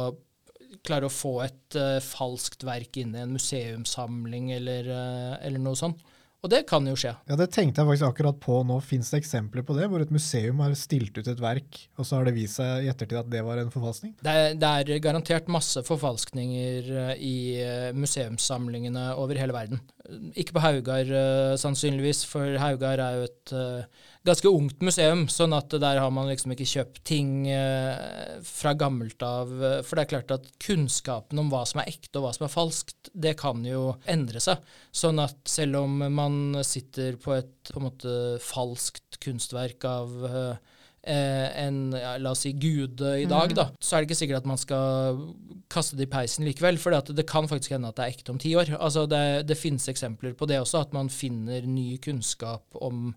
klare 0.87 1.09
å 1.09 1.13
få 1.13 1.39
et 1.45 1.79
uh, 1.79 1.99
falskt 2.05 2.63
verk 2.67 3.01
inn 3.01 3.17
i 3.17 3.25
en 3.25 3.35
museumssamling 3.35 4.53
eller, 4.55 4.93
uh, 4.93 5.35
eller 5.43 5.63
noe 5.63 5.79
sånt. 5.79 6.05
Og 6.39 6.51
det 6.53 6.61
kan 6.71 6.87
jo 6.87 6.95
skje. 6.99 7.11
Ja, 7.27 7.35
Det 7.35 7.49
tenkte 7.51 7.83
jeg 7.83 7.89
faktisk 7.89 8.07
akkurat 8.07 8.37
på 8.39 8.61
nå. 8.67 8.77
Fins 8.85 9.11
det 9.11 9.19
eksempler 9.25 9.65
på 9.67 9.75
det, 9.75 9.89
hvor 9.91 10.03
et 10.03 10.13
museum 10.15 10.61
har 10.63 10.75
stilt 10.79 11.17
ut 11.19 11.27
et 11.27 11.43
verk, 11.43 11.81
og 11.99 12.07
så 12.07 12.19
har 12.19 12.29
det 12.29 12.37
vist 12.37 12.61
seg 12.61 12.87
i 12.87 12.91
ettertid 12.93 13.19
at 13.19 13.31
det 13.33 13.43
var 13.47 13.59
en 13.59 13.73
forfalskning? 13.75 14.15
Det 14.23 14.35
er, 14.35 14.55
det 14.55 14.71
er 14.71 15.03
garantert 15.03 15.51
masse 15.51 15.83
forfalskninger 15.87 16.93
eh, 17.03 17.13
i 17.19 17.39
eh, 17.65 17.89
museumssamlingene 17.97 19.11
over 19.19 19.41
hele 19.41 19.57
verden. 19.57 19.83
Ikke 20.39 20.55
på 20.57 20.63
Haugar 20.63 21.11
eh, 21.11 21.57
sannsynligvis, 21.59 22.23
for 22.31 22.55
Haugar 22.63 23.03
er 23.03 23.19
jo 23.19 23.27
et 23.27 23.57
ganske 24.29 24.53
ungt 24.53 24.85
museum, 24.85 25.27
sånn 25.33 25.57
at 25.57 25.75
der 25.81 26.01
har 26.03 26.13
man 26.15 26.29
liksom 26.31 26.55
ikke 26.55 26.69
kjøpt 26.69 27.03
ting 27.09 27.49
eh, 27.51 28.39
fra 28.47 28.75
gammelt 28.79 29.23
av. 29.25 29.53
For 29.87 29.97
det 29.97 30.05
er 30.05 30.13
klart 30.15 30.35
at 30.39 30.49
kunnskapen 30.63 31.41
om 31.41 31.51
hva 31.53 31.65
som 31.69 31.83
er 31.83 31.91
ekte 31.91 32.21
og 32.21 32.29
hva 32.29 32.35
som 32.37 32.47
er 32.47 32.55
falskt, 32.55 33.13
det 33.13 33.37
kan 33.41 33.65
jo 33.67 33.97
endre 34.09 34.43
seg. 34.43 34.65
Sånn 34.95 35.21
at 35.23 35.39
selv 35.49 35.83
om 35.83 36.03
man 36.15 36.61
sitter 36.67 37.19
på 37.21 37.37
et 37.39 37.55
på 37.73 37.81
en 37.81 37.89
måte 37.89 38.13
falskt 38.43 39.19
kunstverk 39.25 39.85
av 39.89 40.13
eh, 40.29 40.57
en, 41.09 41.79
ja, 41.97 42.17
la 42.21 42.33
oss 42.35 42.43
si, 42.45 42.53
gude 42.53 43.15
i 43.23 43.27
dag, 43.29 43.55
da, 43.57 43.69
så 43.81 43.97
er 43.97 44.03
det 44.03 44.11
ikke 44.11 44.19
sikkert 44.19 44.43
at 44.43 44.51
man 44.51 44.61
skal 44.61 45.23
kaste 45.73 45.97
det 45.97 46.09
i 46.09 46.13
peisen 46.13 46.47
likevel. 46.49 46.81
For 46.83 46.93
det 46.93 47.27
kan 47.29 47.49
faktisk 47.49 47.77
hende 47.77 47.93
at 47.93 47.99
det 47.99 48.07
er 48.07 48.17
ekte 48.17 48.35
om 48.35 48.41
ti 48.43 48.55
år. 48.59 48.75
Altså 48.77 49.07
det, 49.11 49.25
det 49.49 49.59
finnes 49.59 49.89
eksempler 49.89 50.37
på 50.37 50.49
det 50.51 50.61
også, 50.61 50.85
at 50.85 50.97
man 50.97 51.11
finner 51.13 51.67
ny 51.69 51.97
kunnskap 52.05 52.79
om 52.85 53.13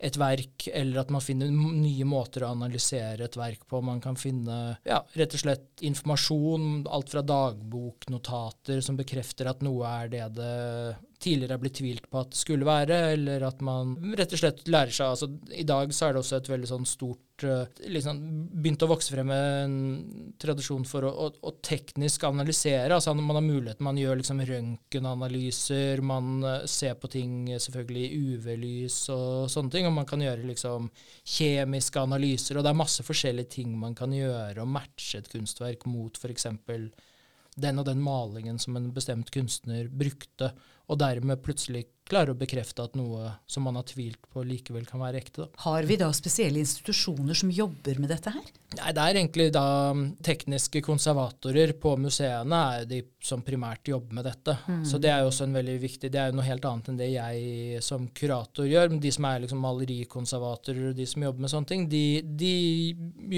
et 0.00 0.16
verk, 0.16 0.64
eller 0.72 1.02
at 1.02 1.10
man 1.12 1.20
finner 1.20 1.50
nye 1.52 2.06
måter 2.08 2.46
å 2.46 2.54
analysere 2.54 3.26
et 3.26 3.36
verk 3.36 3.66
på. 3.68 3.82
Man 3.84 4.00
kan 4.00 4.16
finne 4.16 4.78
ja, 4.88 5.02
rett 5.20 5.36
og 5.36 5.42
slett 5.42 5.84
informasjon, 5.84 6.86
alt 6.88 7.12
fra 7.12 7.22
dagboknotater 7.26 8.80
som 8.84 8.96
bekrefter 8.96 9.50
at 9.52 9.60
noe 9.66 9.90
er 10.00 10.12
det 10.14 10.26
det 10.38 10.54
tidligere 11.20 11.56
er 11.56 11.62
blitt 11.62 11.78
tvilt 11.80 12.06
på 12.10 12.20
at 12.22 12.32
det 12.32 12.40
skulle 12.40 12.68
være, 12.68 13.00
eller 13.14 13.44
at 13.48 13.60
man 13.64 13.96
rett 14.16 14.32
og 14.36 14.40
slett 14.40 14.62
lærer 14.70 14.94
seg 14.94 15.12
altså, 15.12 15.28
I 15.52 15.66
dag 15.68 15.92
så 15.94 16.06
er 16.06 16.14
det 16.14 16.22
også 16.22 16.38
et 16.40 16.50
veldig 16.54 16.70
sånn 16.70 16.88
stort 16.88 17.26
liksom, 17.40 18.18
Begynt 18.60 18.82
å 18.84 18.88
vokse 18.90 19.14
frem 19.14 19.30
en 19.32 19.76
tradisjon 20.40 20.84
for 20.88 21.06
å, 21.08 21.10
å, 21.24 21.28
å 21.48 21.52
teknisk 21.64 22.26
analysere. 22.28 22.92
altså 22.92 23.14
Man 23.16 23.38
har 23.38 23.44
muligheten, 23.46 23.84
man 23.86 23.96
gjør 24.00 24.20
liksom 24.20 24.42
røntgenanalyser, 24.48 26.02
man 26.04 26.44
eh, 26.44 26.66
ser 26.68 26.98
på 27.00 27.08
ting 27.12 27.48
selvfølgelig 27.56 28.02
i 28.04 28.20
UV-lys 28.34 28.98
og 29.14 29.48
sånne 29.52 29.72
ting, 29.72 29.88
og 29.88 29.96
man 29.96 30.08
kan 30.08 30.20
gjøre 30.24 30.48
liksom 30.50 30.90
kjemiske 31.38 32.04
analyser, 32.04 32.58
og 32.58 32.66
det 32.66 32.74
er 32.74 32.82
masse 32.82 33.06
forskjellige 33.06 33.54
ting 33.56 33.72
man 33.80 33.96
kan 33.96 34.12
gjøre 34.14 34.60
og 34.60 34.74
matche 34.76 35.22
et 35.22 35.32
kunstverk 35.32 35.88
mot 35.88 36.20
f.eks. 36.20 36.50
den 37.62 37.80
og 37.82 37.88
den 37.88 38.02
malingen 38.02 38.58
som 38.58 38.76
en 38.78 38.90
bestemt 38.94 39.30
kunstner 39.34 39.88
brukte, 39.88 40.52
og 40.90 40.98
dermed 40.98 41.42
plutselig 41.44 41.86
klare 42.10 42.34
å 42.34 42.38
bekrefte 42.38 42.82
at 42.82 42.96
noe 42.98 43.28
som 43.50 43.62
man 43.66 43.76
har 43.78 43.84
tvilt 43.86 44.24
på, 44.32 44.42
likevel 44.46 44.86
kan 44.88 45.02
være 45.02 45.20
ekte. 45.20 45.44
Da. 45.44 45.62
Har 45.64 45.86
vi 45.86 45.98
da 46.00 46.08
spesielle 46.16 46.58
institusjoner 46.62 47.38
som 47.38 47.52
jobber 47.54 48.00
med 48.02 48.10
dette 48.10 48.32
her? 48.34 48.48
Nei, 48.80 48.90
det 48.96 49.04
er 49.04 49.18
egentlig 49.20 49.46
da 49.54 49.64
mm, 49.94 50.02
tekniske 50.26 50.82
konservatorer 50.86 51.76
på 51.82 51.94
museene 52.02 52.62
er 52.74 52.88
de 52.90 53.00
som 53.22 53.44
primært 53.46 53.92
jobber 53.92 54.18
med 54.18 54.26
dette. 54.26 54.56
Så 54.86 54.98
det 55.02 55.12
er 55.12 55.22
jo 55.22 55.30
også 55.30 55.46
en 55.46 55.54
veldig 55.60 55.76
viktig, 55.82 56.10
det 56.10 56.20
er 56.22 56.32
jo 56.32 56.38
noe 56.40 56.48
helt 56.48 56.66
annet 56.66 56.90
enn 56.90 56.98
det 56.98 57.10
jeg 57.12 57.84
som 57.86 58.08
kurator 58.16 58.66
gjør. 58.66 58.90
Men 58.90 59.02
de 59.04 59.14
som 59.14 59.30
er 59.30 59.44
liksom 59.44 59.62
malerikonservatorer 59.66 60.90
og 60.90 60.98
de 60.98 61.06
som 61.10 61.28
jobber 61.28 61.46
med 61.46 61.54
sånne 61.54 61.70
ting, 61.70 61.86
de, 61.90 62.04
de 62.26 62.54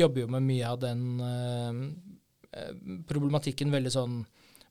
jobber 0.00 0.24
jo 0.24 0.32
med 0.32 0.48
mye 0.48 0.72
av 0.72 0.80
den 0.80 1.04
eh, 1.28 1.84
problematikken 3.08 3.72
veldig 3.72 3.92
sånn 3.94 4.22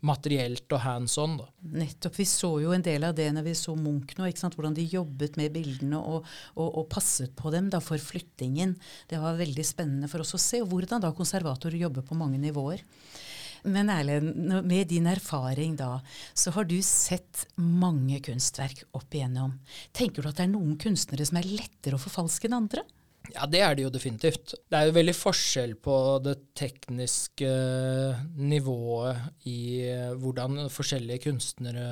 materielt 0.05 0.65
og 0.73 0.81
hands 0.81 1.17
on. 1.21 1.35
Da. 1.39 1.47
Nettopp. 1.81 2.17
Vi 2.19 2.25
så 2.29 2.51
jo 2.63 2.73
en 2.73 2.85
del 2.85 3.05
av 3.05 3.15
det 3.17 3.27
når 3.33 3.45
vi 3.45 3.55
så 3.57 3.75
Munch 3.77 4.15
nå, 4.17 4.27
ikke 4.29 4.43
sant? 4.43 4.57
hvordan 4.57 4.77
de 4.77 4.87
jobbet 4.89 5.37
med 5.39 5.53
bildene 5.55 5.99
og, 5.99 6.25
og, 6.55 6.67
og 6.67 6.87
passet 6.91 7.35
på 7.37 7.53
dem 7.53 7.69
da 7.73 7.81
for 7.83 8.01
flyttingen. 8.01 8.75
Det 9.09 9.21
var 9.21 9.39
veldig 9.39 9.65
spennende 9.67 10.09
for 10.11 10.25
oss 10.25 10.33
å 10.37 10.41
se, 10.41 10.61
og 10.63 10.71
hvordan 10.73 11.05
da 11.05 11.13
konservatorer 11.15 11.83
jobber 11.83 12.05
på 12.07 12.17
mange 12.17 12.41
nivåer. 12.41 12.81
Men 13.69 13.91
Erlend, 13.93 14.39
med 14.65 14.87
din 14.89 15.05
erfaring 15.05 15.75
da, 15.77 15.99
så 16.33 16.49
har 16.55 16.65
du 16.65 16.79
sett 16.81 17.45
mange 17.61 18.17
kunstverk 18.25 18.87
opp 18.97 19.13
igjennom. 19.13 19.53
Tenker 19.93 20.23
du 20.23 20.31
at 20.31 20.39
det 20.39 20.47
er 20.47 20.55
noen 20.55 20.79
kunstnere 20.81 21.27
som 21.29 21.37
er 21.37 21.51
lettere 21.59 21.99
å 21.99 22.01
forfalske 22.01 22.49
enn 22.49 22.57
andre? 22.57 22.87
Ja, 23.29 23.45
det 23.45 23.61
er 23.61 23.75
det 23.77 23.83
jo 23.85 23.91
definitivt. 23.93 24.55
Det 24.67 24.77
er 24.77 24.89
jo 24.89 24.95
veldig 24.95 25.13
forskjell 25.15 25.75
på 25.79 25.95
det 26.25 26.35
tekniske 26.57 27.51
nivået 28.41 29.45
i 29.47 29.61
eh, 29.85 30.15
hvordan 30.17 30.65
forskjellige 30.73 31.27
kunstnere 31.29 31.85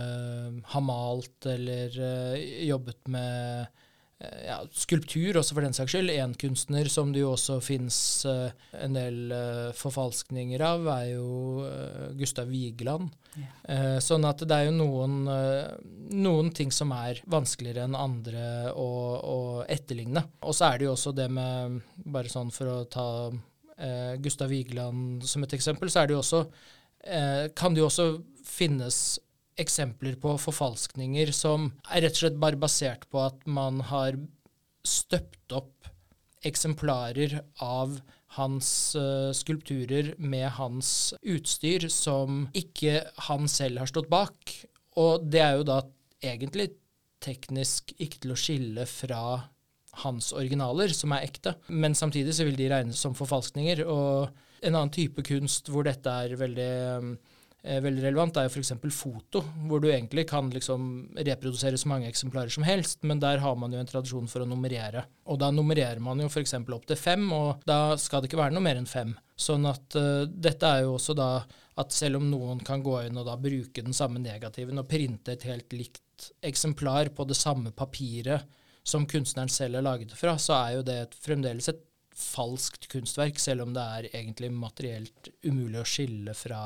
har 0.74 0.84
malt 0.84 1.48
eller 1.54 1.94
eh, 2.10 2.65
jobbet 2.68 3.13
med 3.13 3.70
ja, 4.19 4.58
skulptur, 4.75 5.38
også 5.39 5.55
for 5.55 5.63
den 5.63 5.75
saks 5.75 5.93
skyld. 5.95 6.12
En 6.12 6.36
kunstner 6.39 6.89
som 6.91 7.13
det 7.15 7.23
jo 7.23 7.34
også 7.38 7.60
fins 7.63 7.99
en 8.27 8.97
del 8.97 9.32
uh, 9.32 9.69
forfalskninger 9.77 10.60
av, 10.65 10.89
er 10.91 11.13
jo 11.13 11.63
uh, 11.63 12.10
Gustav 12.19 12.51
Vigeland. 12.51 13.08
Eh, 13.69 13.97
sånn 14.01 14.25
at 14.27 14.41
det 14.47 14.55
er 14.55 14.67
jo 14.69 14.75
noen, 14.75 15.19
eh, 15.29 15.69
noen 16.17 16.49
ting 16.55 16.71
som 16.73 16.91
er 16.95 17.21
vanskeligere 17.29 17.86
enn 17.86 17.97
andre 17.97 18.73
å, 18.73 18.89
å 19.19 19.38
etterligne. 19.69 20.23
Og 20.41 20.55
så 20.58 20.71
er 20.71 20.79
det 20.79 20.89
jo 20.89 20.95
også 20.95 21.13
det 21.17 21.29
med, 21.34 21.79
bare 22.10 22.32
sånn 22.32 22.51
for 22.55 22.71
å 22.71 22.77
ta 22.89 23.08
eh, 23.29 24.17
Gustav 24.23 24.51
Vigeland 24.53 25.25
som 25.29 25.45
et 25.45 25.55
eksempel, 25.58 25.91
så 25.91 26.03
er 26.03 26.10
det 26.10 26.17
jo 26.17 26.23
også, 26.23 26.43
eh, 27.05 27.45
kan 27.55 27.75
det 27.75 27.84
jo 27.84 27.89
også 27.91 28.10
finnes 28.49 29.19
eksempler 29.60 30.17
på 30.22 30.36
forfalskninger 30.41 31.32
som 31.36 31.72
er 31.89 32.06
rett 32.06 32.17
og 32.17 32.24
slett 32.24 32.39
bare 32.41 32.60
basert 32.60 33.06
på 33.12 33.22
at 33.26 33.43
man 33.50 33.82
har 33.89 34.17
støpt 34.88 35.54
opp 35.56 35.89
eksemplarer 36.48 37.39
av 37.65 37.98
hans 38.38 38.69
uh, 38.95 39.32
skulpturer 39.36 40.13
med 40.22 40.48
hans 40.60 41.13
utstyr 41.19 41.89
som 41.91 42.45
ikke 42.56 43.02
han 43.28 43.50
selv 43.52 43.82
har 43.84 43.89
stått 43.91 44.10
bak. 44.12 44.54
Og 45.02 45.26
det 45.28 45.41
er 45.43 45.58
jo 45.58 45.65
da 45.67 45.80
egentlig 46.24 46.69
teknisk 47.24 47.91
ikke 47.98 48.24
til 48.24 48.36
å 48.36 48.39
skille 48.39 48.86
fra 48.88 49.24
hans 50.04 50.30
originaler, 50.38 50.93
som 50.95 51.12
er 51.15 51.26
ekte. 51.28 51.56
Men 51.67 51.98
samtidig 51.98 52.36
så 52.38 52.45
vil 52.48 52.60
de 52.60 52.69
regnes 52.72 53.02
som 53.02 53.17
forfalskninger. 53.17 53.82
Og 53.89 54.30
en 54.63 54.76
annen 54.76 54.93
type 54.93 55.24
kunst 55.28 55.72
hvor 55.72 55.88
dette 55.88 56.13
er 56.24 56.38
veldig 56.39 56.69
eh, 56.69 57.10
veldig 57.63 58.04
relevant, 58.06 58.38
er 58.39 58.48
jo 58.48 58.54
f.eks. 58.54 58.74
foto, 58.95 59.41
hvor 59.67 59.82
du 59.84 59.89
egentlig 59.91 60.26
kan 60.30 60.48
liksom 60.54 60.84
reprodusere 61.17 61.80
så 61.80 61.89
mange 61.91 62.08
eksemplarer 62.08 62.54
som 62.54 62.63
helst, 62.67 63.02
men 63.04 63.19
der 63.19 63.41
har 63.43 63.58
man 63.60 63.74
jo 63.76 63.82
en 63.82 63.89
tradisjon 63.89 64.30
for 64.32 64.45
å 64.45 64.48
nummerere. 64.50 65.04
Og 65.30 65.41
da 65.41 65.52
nummererer 65.52 66.00
man 66.04 66.22
jo 66.24 66.30
f.eks. 66.32 66.56
opp 66.62 66.88
til 66.88 67.00
fem, 67.00 67.26
og 67.36 67.65
da 67.67 67.98
skal 68.00 68.24
det 68.24 68.32
ikke 68.32 68.41
være 68.41 68.56
noe 68.56 68.65
mer 68.65 68.80
enn 68.80 68.89
fem. 68.89 69.12
Sånn 69.39 69.67
at 69.69 69.98
eh, 70.00 70.28
dette 70.30 70.69
er 70.69 70.86
jo 70.86 70.95
også 70.98 71.15
da 71.17 71.32
at 71.80 71.95
selv 71.95 72.19
om 72.19 72.28
noen 72.28 72.60
kan 72.65 72.84
gå 72.84 72.98
inn 73.06 73.19
og 73.19 73.28
da 73.28 73.38
bruke 73.39 73.84
den 73.84 73.95
samme 73.95 74.19
negativen 74.19 74.82
og 74.82 74.88
printe 74.89 75.36
et 75.36 75.45
helt 75.48 75.72
likt 75.76 76.32
eksemplar 76.43 77.13
på 77.15 77.24
det 77.28 77.38
samme 77.39 77.72
papiret 77.72 78.58
som 78.84 79.06
kunstneren 79.08 79.52
selv 79.52 79.80
er 79.80 79.86
laget 79.86 80.12
det 80.12 80.19
fra, 80.19 80.36
så 80.41 80.58
er 80.58 80.74
jo 80.76 80.84
det 80.88 80.98
et, 81.06 81.15
fremdeles 81.24 81.69
et 81.72 81.86
falskt 82.19 82.89
kunstverk, 82.91 83.39
selv 83.39 83.63
om 83.63 83.74
det 83.76 83.84
er 83.84 84.10
egentlig 84.10 84.52
materielt 84.52 85.30
umulig 85.45 85.80
å 85.80 85.88
skille 85.88 86.36
fra 86.36 86.63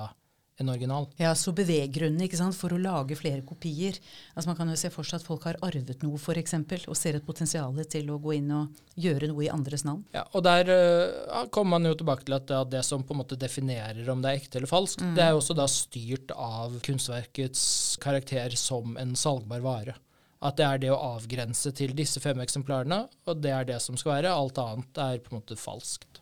en 0.61 0.69
original. 0.69 1.07
Ja, 1.17 1.33
så 1.35 1.53
beveggrunnene 1.55 2.27
ikke 2.27 2.37
sant, 2.39 2.57
for 2.57 2.73
å 2.75 2.79
lage 2.81 3.17
flere 3.17 3.41
kopier. 3.45 3.97
Altså 4.33 4.51
Man 4.51 4.57
kan 4.59 4.69
jo 4.69 4.77
se 4.79 4.91
for 4.93 5.07
seg 5.07 5.21
at 5.21 5.25
folk 5.25 5.47
har 5.49 5.59
arvet 5.65 6.05
noe, 6.05 6.19
f.eks., 6.19 6.55
og 6.87 6.97
ser 6.97 7.17
et 7.17 7.25
potensial 7.25 7.75
til 7.89 8.11
å 8.13 8.19
gå 8.21 8.35
inn 8.37 8.51
og 8.53 8.99
gjøre 8.99 9.31
noe 9.31 9.45
i 9.47 9.51
andres 9.53 9.85
navn. 9.87 10.03
Ja, 10.13 10.25
og 10.31 10.45
der 10.45 10.69
uh, 10.69 11.43
kommer 11.53 11.77
man 11.77 11.89
jo 11.89 11.97
tilbake 11.97 12.27
til 12.27 12.37
at 12.37 12.47
det, 12.49 12.61
det 12.77 12.85
som 12.85 13.03
på 13.05 13.15
en 13.15 13.23
måte 13.23 13.39
definerer 13.39 14.09
om 14.13 14.21
det 14.21 14.31
er 14.31 14.41
ekte 14.43 14.61
eller 14.61 14.69
falskt, 14.69 15.03
det 15.17 15.25
er 15.25 15.33
jo 15.33 15.41
også 15.41 15.57
da 15.57 15.67
styrt 15.71 16.33
av 16.37 16.79
kunstverkets 16.85 17.63
karakter 18.03 18.57
som 18.59 18.97
en 19.01 19.17
salgbar 19.17 19.65
vare. 19.65 19.97
At 20.43 20.57
det 20.59 20.65
er 20.67 20.81
det 20.83 20.89
å 20.91 20.99
avgrense 21.15 21.71
til 21.75 21.93
disse 21.95 22.19
fem 22.19 22.41
eksemplarene, 22.43 23.05
og 23.31 23.39
det 23.39 23.53
er 23.55 23.69
det 23.69 23.79
som 23.81 23.95
skal 23.99 24.17
være. 24.17 24.33
Alt 24.35 24.59
annet 24.59 24.99
er 24.99 25.21
på 25.23 25.31
en 25.31 25.39
måte 25.39 25.57
falskt. 25.59 26.19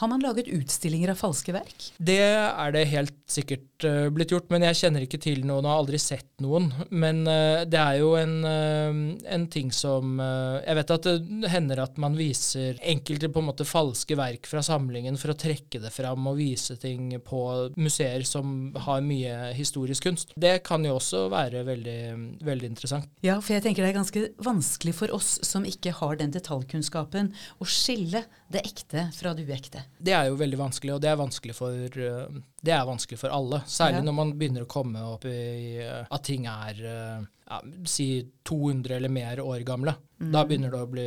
Har 0.00 0.10
man 0.10 0.22
laget 0.24 0.50
utstillinger 0.52 1.12
av 1.12 1.20
falske 1.20 1.54
verk? 1.54 1.90
Det 1.98 2.20
er 2.20 2.74
det 2.74 2.86
helt 2.92 3.16
sikkert 3.30 3.86
uh, 3.86 4.08
blitt 4.14 4.34
gjort, 4.34 4.50
men 4.52 4.64
jeg 4.68 4.78
kjenner 4.82 5.04
ikke 5.06 5.20
til 5.22 5.44
noen 5.46 5.64
og 5.64 5.72
har 5.72 5.82
aldri 5.82 6.00
sett 6.02 6.28
noen. 6.44 6.70
Men 6.90 7.22
uh, 7.28 7.64
det 7.68 7.80
er 7.80 8.00
jo 8.00 8.14
en, 8.18 8.36
uh, 8.44 9.00
en 9.34 9.46
ting 9.50 9.70
som 9.74 10.18
Jeg 10.64 10.76
vet 10.78 10.90
at 10.94 11.06
det 11.06 11.50
hender 11.50 11.80
at 11.82 11.96
man 12.00 12.14
viser 12.16 12.78
enkelte 12.84 13.28
på 13.32 13.40
en 13.40 13.48
måte 13.48 13.66
falske 13.66 14.16
verk 14.18 14.46
fra 14.48 14.62
samlingen 14.64 15.16
for 15.20 15.32
å 15.32 15.38
trekke 15.38 15.80
det 15.82 15.90
fram 15.94 16.28
og 16.30 16.38
vise 16.38 16.76
ting 16.80 17.12
på 17.24 17.40
museer 17.76 18.24
som 18.28 18.74
har 18.86 19.02
mye 19.04 19.52
historisk 19.56 20.06
kunst. 20.08 20.34
Det 20.36 20.58
kan 20.66 20.84
jo 20.86 20.96
også 20.98 21.26
være 21.32 21.64
veldig, 21.66 21.98
veldig 22.44 22.70
interessant. 22.70 23.10
Ja, 23.24 23.38
for 23.40 23.56
jeg 23.56 23.64
tenker 23.66 23.84
det 23.84 23.92
er 23.92 23.98
ganske 23.98 24.24
vanskelig 24.44 24.94
for 24.98 25.14
oss 25.16 25.36
som 25.46 25.66
ikke 25.68 25.94
har 25.98 26.18
den 26.20 26.34
detaljkunnskapen, 26.34 27.32
å 27.58 27.68
skille 27.68 28.24
det 28.52 28.64
ekte 28.64 29.08
fra 29.16 29.34
det 29.36 29.46
uekte. 29.48 29.63
Ekte? 29.64 29.82
Det 29.98 30.12
er 30.14 30.28
jo 30.30 30.38
veldig 30.40 30.60
vanskelig, 30.60 30.94
og 30.94 31.02
det 31.04 31.10
er 31.10 31.20
vanskelig 31.20 31.56
for, 31.58 31.72
eh, 31.74 32.40
det 32.64 32.72
er 32.76 32.86
vanskelig 32.88 33.18
for 33.24 33.34
alle. 33.34 33.62
Særlig 33.66 34.02
Ja. 34.04 34.08
når 34.10 34.14
man 34.22 34.32
begynner 34.38 34.64
å 34.64 34.70
komme 34.70 35.02
opp 35.14 35.24
i 35.24 35.78
eh, 35.82 36.04
at 36.10 36.22
ting 36.24 36.46
er 36.46 36.80
eh, 36.84 37.24
ja, 37.44 37.58
si 37.84 38.06
200 38.48 38.96
eller 38.96 39.12
mer 39.12 39.40
år 39.44 39.64
gamle. 39.68 39.96
Da 40.24 40.44
begynner 40.48 40.70
det 40.72 40.78
å 40.80 40.88
bli 40.88 41.02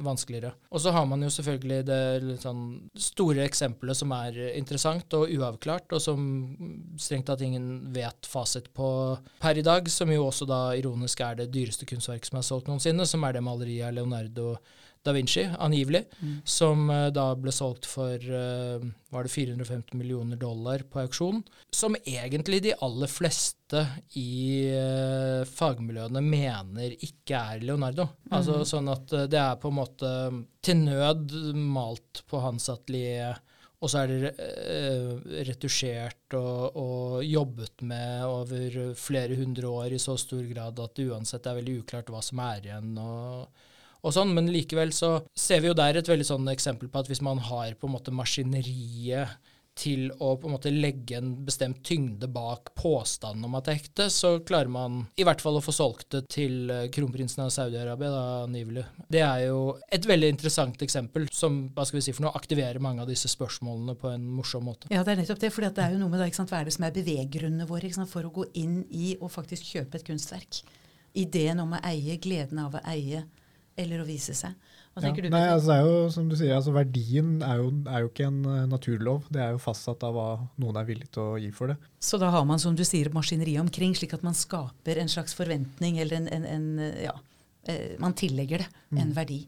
vanskeligere. 0.00 0.54
Og 0.72 0.80
så 0.80 0.92
har 0.94 1.04
man 1.04 1.20
jo 1.20 1.28
selvfølgelig 1.28 1.80
det 1.84 2.38
sånn 2.40 2.62
store 2.96 3.42
eksempelet 3.44 3.98
som 3.98 4.12
er 4.16 4.38
interessant 4.56 5.12
og 5.18 5.28
uavklart, 5.28 5.92
og 5.92 6.00
som 6.00 6.22
strengt 6.96 7.26
tatt 7.28 7.42
ingen 7.44 7.92
vet 7.92 8.24
fasit 8.30 8.70
på 8.72 8.88
per 9.42 9.60
i 9.60 9.66
dag, 9.66 9.90
som 9.92 10.08
jo 10.08 10.24
også 10.30 10.48
da 10.48 10.62
ironisk 10.78 11.20
er 11.20 11.42
det 11.42 11.50
dyreste 11.52 11.84
kunstverket 11.90 12.30
som 12.30 12.40
er 12.40 12.48
solgt 12.48 12.70
noensinne, 12.72 13.04
som 13.06 13.24
er 13.28 13.36
det 13.36 13.44
maleriet 13.44 13.90
av 13.90 13.98
Leonardo 13.98 14.54
da 15.04 15.12
Vinci, 15.12 15.44
angivelig, 15.58 16.04
som 16.44 16.88
uh, 16.90 17.10
da 17.12 17.26
ble 17.36 17.52
solgt 17.52 17.84
for 17.88 18.16
uh, 18.16 18.84
var 19.12 19.26
det 19.26 19.32
450 19.34 19.98
millioner 20.00 20.38
dollar 20.40 20.82
på 20.88 21.02
auksjon. 21.02 21.42
Som 21.70 21.98
egentlig 22.00 22.62
de 22.64 22.72
aller 22.82 23.10
fleste 23.12 23.84
i 24.16 24.64
uh, 24.72 25.44
fagmiljøene 25.44 26.22
mener 26.24 26.96
ikke 26.96 27.40
er 27.54 27.66
Leonardo. 27.68 28.08
Altså 28.32 28.62
sånn 28.68 28.88
at 28.92 29.12
det 29.28 29.40
er 29.40 29.60
på 29.60 29.72
en 29.72 29.80
måte 29.82 30.12
til 30.64 30.86
nød 30.86 31.36
malt 31.52 32.24
på 32.30 32.40
hans 32.40 32.70
atelier. 32.72 33.36
Og 33.84 33.90
så 33.92 34.06
er 34.06 34.08
det 34.08 35.42
retusjert 35.44 36.32
og, 36.38 36.78
og 36.80 37.18
jobbet 37.28 37.84
med 37.84 38.24
over 38.24 38.94
flere 38.96 39.36
hundre 39.36 39.68
år 39.68 39.92
i 39.92 40.00
så 40.00 40.14
stor 40.16 40.40
grad 40.48 40.80
at 40.80 40.96
det 40.96 41.10
uansett 41.12 41.44
er 41.44 41.58
veldig 41.58 41.76
uklart 41.82 42.08
hva 42.14 42.24
som 42.24 42.40
er 42.46 42.70
igjen. 42.70 42.94
og 42.96 43.73
og 44.04 44.12
sånn, 44.12 44.34
Men 44.36 44.52
likevel 44.52 44.92
så 44.92 45.16
ser 45.34 45.64
vi 45.64 45.70
jo 45.70 45.78
der 45.78 45.96
et 45.96 46.08
veldig 46.10 46.28
sånn 46.28 46.52
eksempel 46.52 46.92
på 46.92 47.00
at 47.00 47.10
hvis 47.10 47.24
man 47.24 47.40
har 47.50 47.74
på 47.78 47.88
en 47.88 47.96
måte 47.96 48.14
maskineriet 48.14 49.40
til 49.74 50.06
å 50.22 50.34
på 50.38 50.46
en 50.46 50.54
måte 50.54 50.70
legge 50.70 51.16
en 51.18 51.32
bestemt 51.46 51.80
tyngde 51.86 52.28
bak 52.30 52.70
påstanden 52.78 53.46
om 53.48 53.56
at 53.58 53.66
det 53.66 53.72
er 53.72 53.80
ekte, 53.80 54.06
så 54.12 54.36
klarer 54.46 54.70
man 54.70 55.00
i 55.18 55.26
hvert 55.26 55.42
fall 55.42 55.58
å 55.58 55.62
få 55.64 55.74
solgt 55.74 56.14
det 56.14 56.22
til 56.30 56.70
eh, 56.70 56.86
kronprinsen 56.94 57.42
av 57.42 57.50
Saudi-Arabia, 57.54 58.12
da. 58.14 58.84
Det 59.10 59.22
er 59.24 59.46
jo 59.48 59.74
et 59.90 60.06
veldig 60.06 60.30
interessant 60.36 60.86
eksempel 60.86 61.26
som 61.34 61.64
hva 61.74 61.86
skal 61.88 61.98
vi 61.98 62.04
si 62.06 62.14
for 62.14 62.26
noe, 62.26 62.34
aktiverer 62.38 62.82
mange 62.82 63.02
av 63.02 63.10
disse 63.10 63.30
spørsmålene 63.32 63.98
på 63.98 64.12
en 64.14 64.28
morsom 64.36 64.68
måte. 64.70 64.90
Ja, 64.94 65.02
det 65.02 65.16
er 65.16 65.22
nettopp 65.24 65.42
det. 65.42 65.50
For 65.54 65.66
det 65.66 65.82
er 65.82 65.94
jo 65.96 66.02
noe 66.02 66.12
med 66.12 66.22
da, 66.22 66.30
ikke 66.30 66.42
sant, 66.44 66.54
hva 66.54 66.62
er 66.62 66.70
det 66.70 66.76
som 66.76 66.86
er 66.86 66.94
beveggrunnene 66.94 67.66
våre 67.68 67.90
sant, 67.94 68.10
for 68.10 68.26
å 68.26 68.34
gå 68.34 68.46
inn 68.60 68.82
i 68.94 69.16
og 69.18 69.32
faktisk 69.34 69.74
kjøpe 69.74 69.98
et 69.98 70.06
kunstverk. 70.06 70.62
Ideen 71.18 71.62
om 71.62 71.74
å 71.74 71.82
eie, 71.86 72.20
gleden 72.22 72.62
av 72.62 72.78
å 72.78 72.84
eie 72.90 73.26
eller 73.76 74.02
å 74.02 74.06
vise 74.06 74.34
seg. 74.38 74.54
Hva 74.94 75.02
Ja. 75.08 75.10
du? 75.12 75.28
Nei, 75.28 75.42
altså 75.50 75.66
det 75.72 75.76
er 75.80 75.86
jo 75.88 76.10
som 76.14 76.28
du 76.30 76.36
sier, 76.38 76.54
altså 76.54 76.72
verdien 76.72 77.42
er 77.42 77.56
jo, 77.58 77.70
er 77.90 78.04
jo 78.04 78.08
ikke 78.12 78.26
en 78.28 78.44
eh, 78.46 78.66
naturlov. 78.70 79.24
Det 79.34 79.40
er 79.42 79.50
jo 79.56 79.58
fastsatt 79.58 80.04
av 80.06 80.14
hva 80.14 80.26
noen 80.62 80.76
er 80.78 80.84
villig 80.86 81.08
til 81.10 81.22
å 81.22 81.38
gi 81.42 81.50
for 81.50 81.72
det. 81.72 81.76
Så 81.98 82.20
da 82.22 82.28
har 82.30 82.44
man, 82.46 82.58
som 82.62 82.76
du 82.78 82.84
sier, 82.86 83.10
maskineriet 83.10 83.60
omkring, 83.64 83.94
slik 83.98 84.14
at 84.14 84.22
man 84.22 84.34
skaper 84.38 85.00
en 85.02 85.10
slags 85.10 85.34
forventning, 85.34 85.98
eller 85.98 86.20
en, 86.22 86.28
en, 86.28 86.46
en 86.46 86.92
ja, 87.02 87.14
eh, 87.66 87.96
man 87.98 88.14
tillegger 88.14 88.62
det 88.62 89.00
en 89.02 89.10
verdi. 89.16 89.40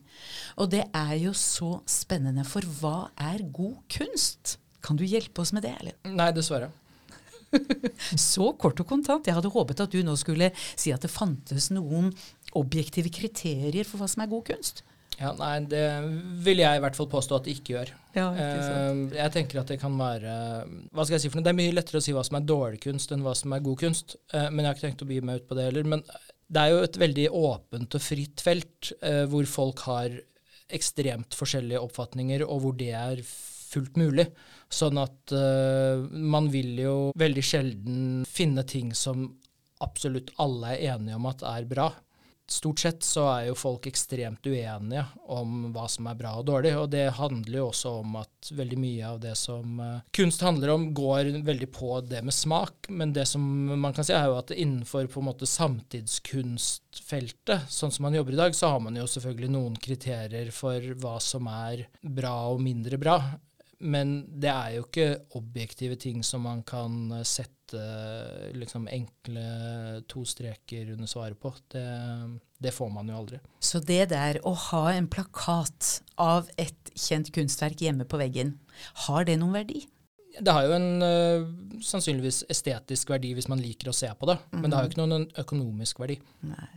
Og 0.59 0.71
det 0.75 0.83
er 0.93 1.15
jo 1.23 1.31
så 1.39 1.77
spennende, 1.87 2.43
for 2.45 2.67
hva 2.81 2.97
er 3.17 3.47
god 3.55 3.79
kunst? 3.89 4.57
Kan 4.83 4.99
du 4.99 5.05
hjelpe 5.07 5.43
oss 5.43 5.53
med 5.55 5.63
det, 5.67 5.77
eller? 5.81 5.95
Nei, 6.11 6.33
dessverre. 6.35 6.73
Så 8.19 8.51
kort 8.59 8.81
og 8.83 8.89
kontant. 8.91 9.27
Jeg 9.27 9.37
hadde 9.37 9.51
håpet 9.55 9.81
at 9.85 9.93
du 9.95 10.01
nå 10.05 10.17
skulle 10.19 10.51
si 10.77 10.91
at 10.93 11.05
det 11.07 11.11
fantes 11.13 11.71
noen 11.73 12.11
objektive 12.59 13.13
kriterier 13.13 13.87
for 13.89 14.03
hva 14.03 14.09
som 14.11 14.25
er 14.25 14.31
god 14.31 14.47
kunst. 14.53 14.85
Ja, 15.17 15.31
Nei, 15.39 15.63
det 15.65 15.83
vil 16.45 16.61
jeg 16.61 16.77
i 16.77 16.81
hvert 16.85 16.97
fall 16.99 17.09
påstå 17.09 17.39
at 17.39 17.47
det 17.47 17.55
ikke 17.57 17.73
gjør. 17.73 17.93
Ja, 18.19 18.27
ikke 18.37 18.75
uh, 18.77 19.17
jeg 19.17 19.33
tenker 19.33 19.63
at 19.63 19.71
det 19.73 19.79
kan 19.81 19.97
være 19.97 20.35
Hva 20.93 21.05
skal 21.07 21.17
jeg 21.17 21.23
si 21.25 21.31
for 21.31 21.41
noe? 21.41 21.47
Det 21.47 21.53
er 21.55 21.59
mye 21.61 21.73
lettere 21.73 22.03
å 22.03 22.05
si 22.05 22.13
hva 22.17 22.25
som 22.27 22.37
er 22.37 22.45
dårlig 22.49 22.83
kunst 22.85 23.15
enn 23.17 23.25
hva 23.25 23.33
som 23.39 23.55
er 23.57 23.65
god 23.65 23.81
kunst. 23.81 24.19
Uh, 24.35 24.51
men 24.51 24.63
jeg 24.65 24.69
har 24.69 24.77
ikke 24.77 24.87
tenkt 24.91 25.05
å 25.07 25.09
begi 25.09 25.25
meg 25.25 25.41
ut 25.41 25.49
på 25.49 25.57
det 25.57 25.71
heller. 25.71 25.89
Men 25.89 26.05
det 26.53 26.63
er 26.63 26.75
jo 26.75 26.85
et 26.85 27.01
veldig 27.01 27.27
åpent 27.41 27.97
og 27.97 28.05
fritt 28.05 28.45
felt 28.45 28.93
uh, 29.01 29.25
hvor 29.33 29.49
folk 29.49 29.87
har 29.89 30.21
ekstremt 30.77 31.37
forskjellige 31.39 31.81
oppfatninger, 31.81 32.45
og 32.45 32.65
hvor 32.65 32.77
det 32.77 32.93
er 32.99 33.23
fullt 33.23 33.99
mulig. 34.01 34.27
Sånn 34.73 34.99
at 34.99 35.35
eh, 35.35 36.07
man 36.11 36.49
vil 36.51 36.73
jo 36.81 36.95
veldig 37.19 37.45
sjelden 37.45 38.01
finne 38.27 38.65
ting 38.67 38.93
som 38.99 39.29
absolutt 39.85 40.33
alle 40.43 40.75
er 40.75 40.97
enige 40.97 41.19
om 41.19 41.29
at 41.31 41.45
er 41.47 41.69
bra. 41.71 41.91
Stort 42.47 42.79
sett 42.79 43.03
så 43.03 43.25
er 43.33 43.49
jo 43.49 43.57
folk 43.59 43.89
ekstremt 43.91 44.47
uenige 44.47 45.03
om 45.35 45.73
hva 45.75 45.89
som 45.91 46.07
er 46.07 46.15
bra 46.19 46.35
og 46.39 46.45
dårlig, 46.47 46.77
og 46.79 46.91
det 46.93 47.17
handler 47.19 47.59
jo 47.59 47.71
også 47.73 47.89
om 48.05 48.17
at 48.21 48.51
veldig 48.55 48.79
mye 48.79 49.09
av 49.09 49.19
det 49.25 49.35
som 49.41 49.81
eh, 49.83 50.05
kunst 50.15 50.43
handler 50.47 50.69
om, 50.77 50.95
går 50.95 51.43
veldig 51.47 51.71
på 51.75 52.01
det 52.07 52.23
med 52.23 52.35
smak. 52.35 52.87
Men 52.89 53.13
det 53.17 53.27
som 53.33 53.43
man 53.75 53.93
kan 53.97 54.05
si, 54.07 54.13
er 54.15 54.27
jo 54.31 54.39
at 54.39 54.51
innenfor 54.55 55.07
på 55.11 55.21
en 55.21 55.29
måte 55.33 55.47
samtidskunstfeltet, 55.51 57.61
sånn 57.67 57.91
som 57.91 58.03
man 58.07 58.15
jobber 58.15 58.33
i 58.37 58.43
dag, 58.45 58.53
så 58.55 58.67
har 58.77 58.81
man 58.85 58.97
jo 59.01 59.07
selvfølgelig 59.11 59.51
noen 59.51 59.77
kriterier 59.83 60.51
for 60.55 60.81
hva 61.03 61.19
som 61.23 61.47
er 61.51 61.87
bra 62.01 62.49
og 62.53 62.61
mindre 62.63 62.99
bra. 63.03 63.19
Men 63.79 64.25
det 64.41 64.53
er 64.53 64.77
jo 64.79 64.87
ikke 64.87 65.09
objektive 65.37 65.97
ting 66.01 66.23
som 66.25 66.47
man 66.47 66.63
kan 66.67 67.13
eh, 67.19 67.27
sette 67.67 68.53
liksom 68.55 68.89
enkle 68.89 70.03
to 70.09 70.25
streker 70.25 70.91
under 70.93 71.07
svaret 71.07 71.41
på. 71.41 71.53
Det, 71.69 72.39
det 72.59 72.73
får 72.73 72.91
man 72.91 73.09
jo 73.09 73.17
aldri. 73.17 73.41
Så 73.61 73.81
det 73.81 74.11
der 74.11 74.41
å 74.47 74.55
ha 74.55 74.93
en 74.93 75.09
plakat 75.09 76.03
av 76.17 76.49
et 76.57 76.93
kjent 76.95 77.33
kunstverk 77.33 77.81
hjemme 77.81 78.05
på 78.05 78.19
veggen, 78.19 78.59
har 79.07 79.25
det 79.25 79.39
noen 79.39 79.53
verdi? 79.55 79.87
Det 80.39 80.53
har 80.53 80.67
jo 80.67 80.75
en 80.77 81.03
uh, 81.03 81.81
sannsynligvis 81.81 82.45
estetisk 82.53 83.11
verdi 83.11 83.33
hvis 83.35 83.49
man 83.49 83.61
liker 83.61 83.89
å 83.89 83.97
se 83.97 84.11
på 84.13 84.27
det, 84.29 84.37
men 84.53 84.69
det 84.69 84.77
har 84.77 84.85
jo 84.85 84.93
ikke 84.93 85.07
noen 85.07 85.31
økonomisk 85.41 86.01
verdi. 86.01 86.19
Nei. 86.45 86.69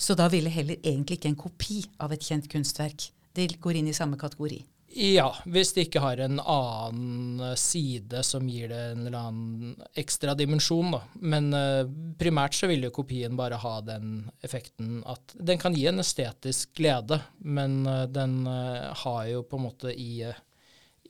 Så 0.00 0.16
da 0.16 0.30
ville 0.32 0.50
heller 0.50 0.80
egentlig 0.80 1.18
ikke 1.18 1.28
en 1.28 1.42
kopi 1.42 1.82
av 2.00 2.14
et 2.14 2.24
kjent 2.24 2.48
kunstverk. 2.50 3.10
Det 3.36 3.60
går 3.60 3.76
inn 3.78 3.90
i 3.90 3.96
samme 3.96 4.16
kategori. 4.18 4.62
Ja, 4.94 5.26
hvis 5.50 5.72
det 5.74 5.88
ikke 5.88 6.02
har 6.04 6.20
en 6.22 6.38
annen 6.38 7.40
side 7.58 8.20
som 8.26 8.46
gir 8.46 8.68
det 8.70 8.78
en 8.92 9.00
eller 9.08 9.16
annen 9.18 9.88
ekstra 9.98 10.36
dimensjon, 10.38 10.92
da. 10.94 11.00
Men 11.18 11.50
uh, 11.50 11.82
primært 12.20 12.54
så 12.54 12.68
vil 12.70 12.86
jo 12.86 12.92
kopien 12.94 13.34
bare 13.38 13.58
ha 13.58 13.74
den 13.82 14.28
effekten 14.44 15.00
at 15.10 15.34
den 15.34 15.58
kan 15.58 15.74
gi 15.74 15.88
en 15.90 16.02
estetisk 16.02 16.76
glede, 16.78 17.18
men 17.42 17.80
uh, 17.88 18.04
den 18.06 18.44
uh, 18.46 18.92
har 19.02 19.24
jo 19.32 19.42
på 19.48 19.58
en 19.58 19.66
måte 19.66 19.90
i, 19.90 20.28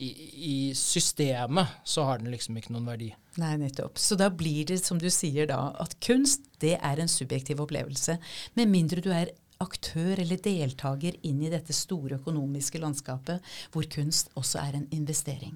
i, 0.00 0.10
i 0.32 0.58
systemet 0.78 1.84
så 1.84 2.08
har 2.08 2.24
den 2.24 2.32
liksom 2.32 2.56
ikke 2.56 2.72
noen 2.72 2.88
verdi. 2.88 3.12
Nei, 3.42 3.52
nettopp. 3.60 4.00
Så 4.00 4.16
da 4.16 4.30
blir 4.32 4.64
det, 4.70 4.80
som 4.86 5.00
du 5.02 5.10
sier 5.12 5.50
da, 5.50 5.60
at 5.82 5.98
kunst 6.04 6.48
det 6.64 6.78
er 6.80 7.02
en 7.02 7.10
subjektiv 7.10 7.60
opplevelse. 7.66 8.16
Med 8.56 8.72
mindre 8.72 9.04
du 9.04 9.12
er 9.12 9.34
aktør 9.62 10.20
eller 10.22 10.40
deltaker 10.42 11.18
inn 11.22 11.42
i 11.44 11.52
dette 11.52 11.76
store 11.76 12.18
økonomiske 12.18 12.80
landskapet, 12.82 13.54
hvor 13.72 13.86
kunst 13.92 14.32
også 14.38 14.62
er 14.64 14.80
en 14.80 14.88
investering. 14.94 15.54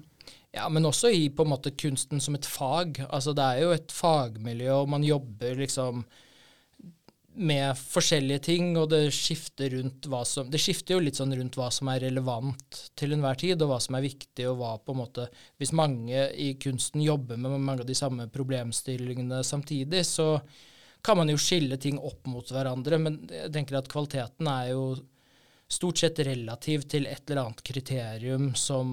Ja, 0.55 0.65
men 0.69 0.87
også 0.89 1.11
i 1.13 1.27
på 1.29 1.45
en 1.45 1.51
måte 1.51 1.75
kunsten 1.77 2.21
som 2.23 2.37
et 2.37 2.47
fag. 2.49 3.03
Altså 3.09 3.35
det 3.37 3.45
er 3.45 3.61
jo 3.63 3.75
et 3.75 3.93
fagmiljø, 3.93 4.81
og 4.81 4.89
man 4.89 5.05
jobber 5.05 5.61
liksom 5.61 6.03
med 7.39 7.77
forskjellige 7.77 8.41
ting, 8.49 8.71
og 8.77 8.89
det 8.91 9.13
skifter 9.15 9.71
rundt 9.77 10.07
hva 10.11 10.23
som 10.27 10.49
Det 10.51 10.59
skifter 10.59 10.97
jo 10.97 11.03
litt 11.03 11.19
sånn 11.19 11.31
rundt 11.37 11.55
hva 11.55 11.69
som 11.71 11.87
er 11.91 12.01
relevant 12.03 12.79
til 12.99 13.13
enhver 13.15 13.37
tid, 13.39 13.61
og 13.61 13.71
hva 13.71 13.77
som 13.83 13.95
er 13.95 14.03
viktig, 14.03 14.47
og 14.49 14.57
hva 14.59 14.73
på 14.81 14.95
en 14.95 14.99
måte 15.03 15.27
Hvis 15.61 15.71
mange 15.71 16.25
i 16.35 16.51
kunsten 16.59 17.05
jobber 17.05 17.39
med 17.39 17.55
mange 17.55 17.85
av 17.85 17.87
de 17.87 17.95
samme 17.95 18.27
problemstillingene 18.33 19.43
samtidig, 19.45 20.03
så 20.09 20.39
kan 21.05 21.17
man 21.19 21.31
jo 21.31 21.39
skille 21.39 21.77
ting 21.81 21.99
opp 21.99 22.27
mot 22.27 22.51
hverandre, 22.51 22.99
men 23.01 23.21
jeg 23.31 23.53
tenker 23.55 23.79
at 23.79 23.89
kvaliteten 23.91 24.49
er 24.51 24.73
jo 24.73 24.83
stort 25.69 26.01
sett 26.01 26.19
relativ 26.25 26.87
til 26.89 27.05
et 27.05 27.29
eller 27.29 27.43
annet 27.43 27.61
kriterium 27.65 28.47
som 28.57 28.89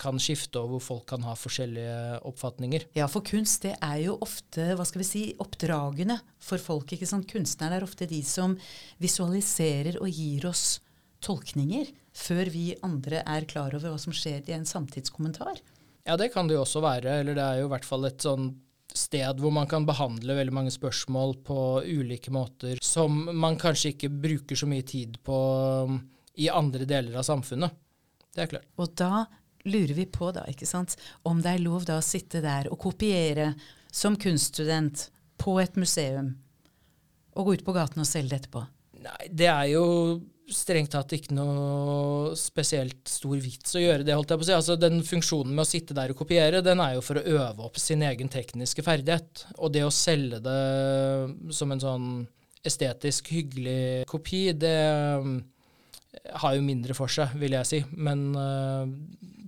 kan 0.00 0.20
skifte, 0.20 0.60
og 0.60 0.74
hvor 0.74 0.82
folk 0.84 1.06
kan 1.14 1.24
ha 1.24 1.32
forskjellige 1.38 2.20
oppfatninger. 2.28 2.84
Ja, 2.98 3.08
for 3.08 3.24
kunst 3.24 3.64
det 3.64 3.72
er 3.80 4.02
jo 4.04 4.18
ofte 4.20 4.74
hva 4.76 4.84
skal 4.88 5.00
vi 5.00 5.08
si, 5.08 5.24
oppdragende 5.40 6.18
for 6.44 6.60
folk. 6.60 6.92
ikke 6.92 7.08
sant? 7.08 7.28
Kunstnerne 7.30 7.80
er 7.80 7.88
ofte 7.88 8.08
de 8.10 8.20
som 8.26 8.58
visualiserer 9.00 9.96
og 10.02 10.12
gir 10.12 10.44
oss 10.50 10.82
tolkninger 11.24 11.88
før 12.16 12.52
vi 12.52 12.66
andre 12.84 13.24
er 13.24 13.48
klar 13.48 13.72
over 13.76 13.94
hva 13.94 14.00
som 14.00 14.12
skjer 14.12 14.44
i 14.48 14.56
en 14.56 14.68
samtidskommentar. 14.68 15.60
Ja, 16.04 16.16
det 16.20 16.32
kan 16.34 16.48
det 16.48 16.56
jo 16.56 16.64
også 16.66 16.82
være, 16.84 17.20
eller 17.22 17.36
det 17.36 17.44
er 17.44 17.62
jo 17.62 17.68
i 17.68 17.72
hvert 17.72 17.88
fall 17.88 18.08
et 18.08 18.24
sånn 18.24 18.52
sted 18.98 19.40
hvor 19.42 19.52
man 19.54 19.68
kan 19.70 19.86
behandle 19.88 20.36
veldig 20.38 20.54
mange 20.54 20.72
spørsmål 20.74 21.36
på 21.46 21.58
ulike 21.86 22.32
måter 22.34 22.80
som 22.84 23.22
man 23.36 23.58
kanskje 23.60 23.94
ikke 23.94 24.12
bruker 24.12 24.58
så 24.58 24.68
mye 24.70 24.86
tid 24.86 25.18
på 25.26 25.36
um, 25.86 26.00
i 26.40 26.48
andre 26.48 26.86
deler 26.88 27.18
av 27.20 27.26
samfunnet. 27.26 27.74
Det 28.34 28.44
er 28.44 28.50
klart. 28.54 28.68
Og 28.80 28.94
da 28.96 29.24
lurer 29.68 29.94
vi 29.96 30.06
på 30.08 30.30
da, 30.32 30.46
ikke 30.48 30.68
sant, 30.68 30.96
om 31.28 31.42
det 31.42 31.52
er 31.52 31.64
lov 31.64 31.84
da 31.88 31.98
å 32.00 32.04
sitte 32.04 32.40
der 32.44 32.70
og 32.72 32.80
kopiere 32.80 33.52
som 33.92 34.16
kunststudent 34.16 35.08
på 35.40 35.56
et 35.60 35.76
museum 35.80 36.34
og 37.36 37.46
gå 37.46 37.58
ut 37.58 37.66
på 37.66 37.74
gaten 37.76 38.02
og 38.02 38.08
selge 38.08 38.32
det 38.32 38.42
etterpå. 38.42 38.64
Nei, 39.00 39.30
det 39.32 39.48
er 39.48 39.66
jo 39.72 39.84
strengt 40.50 40.90
tatt 40.94 41.12
ikke 41.14 41.34
noe 41.36 42.32
spesielt 42.38 43.06
stor 43.08 43.38
vits 43.40 43.76
å 43.78 43.82
gjøre 43.82 44.04
det, 44.06 44.16
holdt 44.16 44.32
jeg 44.32 44.40
på 44.40 44.44
å 44.44 44.48
si. 44.48 44.56
Altså, 44.56 44.76
den 44.80 45.00
funksjonen 45.06 45.54
med 45.54 45.64
å 45.64 45.68
sitte 45.68 45.96
der 45.96 46.12
og 46.12 46.18
kopiere, 46.18 46.62
den 46.64 46.82
er 46.82 46.96
jo 46.96 47.04
for 47.06 47.20
å 47.20 47.38
øve 47.38 47.68
opp 47.68 47.78
sin 47.80 48.02
egen 48.06 48.30
tekniske 48.32 48.84
ferdighet. 48.86 49.46
Og 49.58 49.72
det 49.74 49.84
å 49.86 49.94
selge 49.94 50.42
det 50.44 51.54
som 51.54 51.72
en 51.72 51.82
sånn 51.82 52.10
estetisk 52.66 53.30
hyggelig 53.32 54.04
kopi, 54.10 54.50
det 54.52 54.76
um, 55.22 55.38
har 56.42 56.56
jo 56.58 56.66
mindre 56.66 56.96
for 56.98 57.12
seg, 57.12 57.32
vil 57.40 57.56
jeg 57.56 57.68
si. 57.70 57.82
Men 57.96 58.26
uh, 58.34 58.84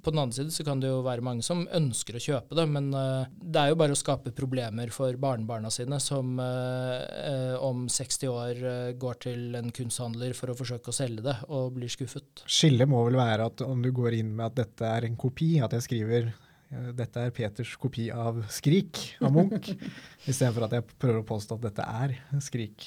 på 0.02 0.12
den 0.12 0.20
andre 0.22 0.36
side 0.36 0.54
så 0.54 0.64
kan 0.66 0.80
det 0.82 0.90
jo 0.90 1.00
være 1.06 1.24
mange 1.24 1.44
som 1.46 1.64
ønsker 1.72 2.18
å 2.18 2.22
kjøpe 2.22 2.58
det, 2.58 2.66
men 2.70 2.90
uh, 2.94 3.24
det 3.38 3.60
er 3.60 3.72
jo 3.72 3.78
bare 3.80 3.96
å 3.96 3.98
skape 3.98 4.34
problemer 4.36 4.92
for 4.94 5.16
barnebarna 5.20 5.70
sine 5.72 5.98
som 6.02 6.34
uh, 6.42 7.56
om 7.62 7.86
60 7.90 8.32
år 8.32 8.62
går 9.00 9.20
til 9.26 9.58
en 9.58 9.72
kunsthandler 9.74 10.36
for 10.38 10.52
å 10.52 10.56
forsøke 10.58 10.92
å 10.92 10.96
selge 10.96 11.26
det, 11.26 11.36
og 11.48 11.76
blir 11.76 11.92
skuffet. 11.92 12.44
Skillet 12.50 12.90
må 12.90 13.04
vel 13.08 13.20
være 13.20 13.50
at 13.50 13.64
om 13.66 13.82
du 13.84 13.92
går 13.94 14.18
inn 14.18 14.34
med 14.36 14.50
at 14.50 14.58
dette 14.64 14.88
er 14.88 15.06
en 15.08 15.18
kopi, 15.18 15.54
at 15.62 15.76
jeg 15.78 15.86
skriver 15.88 16.32
dette 16.96 17.20
er 17.20 17.32
Peters 17.36 17.74
kopi 17.76 18.06
av 18.08 18.38
Skrik 18.52 19.00
av 19.20 19.34
Munch, 19.34 19.74
istedenfor 20.30 20.66
at 20.66 20.78
jeg 20.78 20.86
prøver 20.96 21.20
å 21.20 21.28
påstå 21.28 21.58
at 21.58 21.66
dette 21.68 21.88
er 22.00 22.14
Skrik 22.40 22.86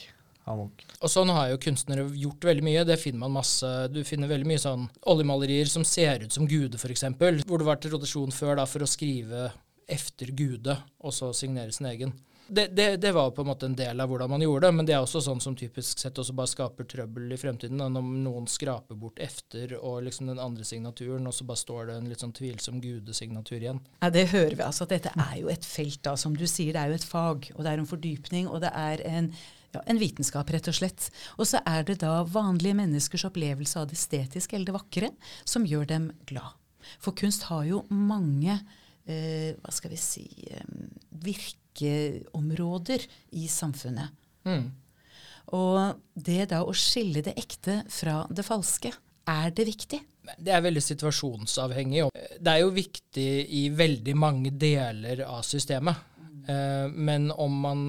Munch. 0.54 0.86
Og 1.02 1.10
sånn 1.10 1.32
har 1.34 1.50
jo 1.50 1.62
kunstnere 1.66 2.06
gjort 2.22 2.46
veldig 2.46 2.66
mye. 2.68 2.86
Det 2.86 3.00
finner 3.02 3.24
man 3.24 3.34
masse. 3.40 3.72
Du 3.90 4.04
finner 4.06 4.30
veldig 4.30 4.50
mye 4.52 4.62
sånn 4.62 4.86
oljemalerier 5.10 5.72
som 5.72 5.86
ser 5.88 6.28
ut 6.28 6.36
som 6.36 6.46
Gude, 6.46 6.78
f.eks. 6.78 7.08
Hvor 7.18 7.62
det 7.62 7.70
var 7.72 7.82
til 7.82 7.96
rotasjon 7.96 8.36
før 8.36 8.60
da, 8.62 8.68
for 8.70 8.86
å 8.86 8.90
skrive 8.90 9.50
efter 9.90 10.32
Gude, 10.38 10.78
og 11.02 11.14
så 11.14 11.34
signere 11.34 11.74
sin 11.74 11.90
egen. 11.90 12.14
Det, 12.48 12.68
det, 12.68 12.98
det, 12.98 13.12
var 13.12 13.32
på 13.32 13.42
en 13.42 13.48
måte 13.48 13.66
en 13.66 13.76
del 13.76 14.02
av 14.02 14.10
hvordan 14.10 14.30
man 14.30 14.44
gjorde 14.44 14.68
det, 14.68 14.76
men 14.78 14.86
det 14.86 14.94
er 14.94 15.02
også 15.02 15.22
sånn 15.26 15.40
som 15.42 15.56
typisk 15.58 15.98
sett 15.98 16.20
også 16.22 16.36
bare 16.38 16.52
skaper 16.52 16.86
trøbbel 16.86 17.34
i 17.34 17.40
fremtiden. 17.42 17.80
Da, 17.82 17.88
når 17.90 18.06
noen 18.22 18.46
skraper 18.50 18.98
bort 19.02 19.18
efter 19.24 19.74
og 19.80 20.04
liksom 20.06 20.30
den 20.30 20.42
andre 20.42 20.66
signaturen, 20.68 21.26
og 21.26 21.34
så 21.34 21.48
bare 21.50 21.62
står 21.64 21.90
det 21.90 21.98
en 21.98 22.12
litt 22.12 22.22
sånn 22.22 22.36
tvilsom 22.38 22.78
gudesignatur 22.84 23.58
igjen. 23.58 23.82
Ja, 24.04 24.12
Det 24.14 24.28
hører 24.30 24.54
vi. 24.54 24.62
altså. 24.62 24.86
at 24.86 24.94
Dette 24.94 25.14
er 25.18 25.36
jo 25.42 25.50
et 25.50 25.66
felt, 25.66 26.04
da. 26.06 26.14
Som 26.16 26.38
du 26.38 26.46
sier, 26.46 26.74
det 26.74 26.84
er 26.84 26.94
jo 26.94 27.02
et 27.02 27.10
fag, 27.16 27.50
og 27.56 27.64
det 27.66 27.72
er 27.72 27.82
en 27.82 27.90
fordypning, 27.90 28.50
og 28.52 28.62
det 28.62 28.74
er 28.78 29.02
en 29.10 29.34
ja, 29.76 29.82
en 29.86 30.00
vitenskap, 30.02 30.50
rett 30.54 30.70
og 30.72 30.78
slett. 30.78 31.10
Og 31.40 31.50
så 31.50 31.62
er 31.68 31.86
det 31.88 32.00
da 32.04 32.22
vanlige 32.28 32.78
menneskers 32.78 33.28
opplevelse 33.30 33.82
av 33.82 33.90
det 33.92 34.00
estetiske 34.00 34.58
eller 34.58 34.72
det 34.72 34.78
vakre 34.78 35.12
som 35.44 35.68
gjør 35.68 35.90
dem 35.92 36.10
glad. 36.30 36.56
For 37.02 37.18
kunst 37.18 37.48
har 37.50 37.66
jo 37.68 37.84
mange 37.90 38.58
eh, 39.06 39.54
hva 39.60 39.74
skal 39.74 39.94
vi 39.94 40.00
si 40.00 40.26
eh, 40.52 40.66
virkeområder 41.26 43.06
i 43.40 43.48
samfunnet. 43.52 44.14
Mm. 44.46 44.68
Og 45.56 46.02
det 46.14 46.50
da 46.54 46.64
å 46.66 46.74
skille 46.78 47.22
det 47.26 47.36
ekte 47.38 47.84
fra 47.94 48.24
det 48.34 48.46
falske, 48.46 48.94
er 49.26 49.54
det 49.58 49.66
viktig? 49.68 50.00
Det 50.42 50.54
er 50.54 50.62
veldig 50.66 50.82
situasjonsavhengig. 50.82 52.08
Det 52.14 52.52
er 52.52 52.62
jo 52.62 52.74
viktig 52.74 53.30
i 53.58 53.68
veldig 53.74 54.16
mange 54.18 54.54
deler 54.54 55.22
av 55.28 55.42
systemet. 55.46 56.14
Eh, 56.50 56.88
men 56.94 57.32
om 57.32 57.60
man 57.62 57.82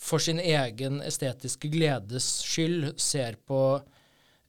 for 0.00 0.22
sin 0.22 0.40
egen 0.40 1.00
estetiske 1.04 1.70
gledes 1.72 2.26
skyld 2.46 2.94
ser 3.00 3.36
på 3.46 3.60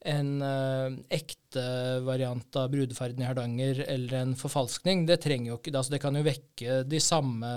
en 0.07 0.29
eh, 0.41 0.93
ekte 1.13 1.63
variant 2.05 2.57
av 2.57 2.71
brudeferden 2.73 3.21
i 3.21 3.27
Hardanger 3.27 3.83
eller 3.85 4.15
en 4.17 4.33
forfalskning, 4.39 5.05
det 5.05 5.19
trenger 5.21 5.51
jo 5.51 5.59
ikke 5.59 5.75
altså 5.75 5.93
Det 5.93 6.01
kan 6.01 6.17
jo 6.17 6.25
vekke 6.25 6.79
de 6.89 7.01
samme 7.03 7.51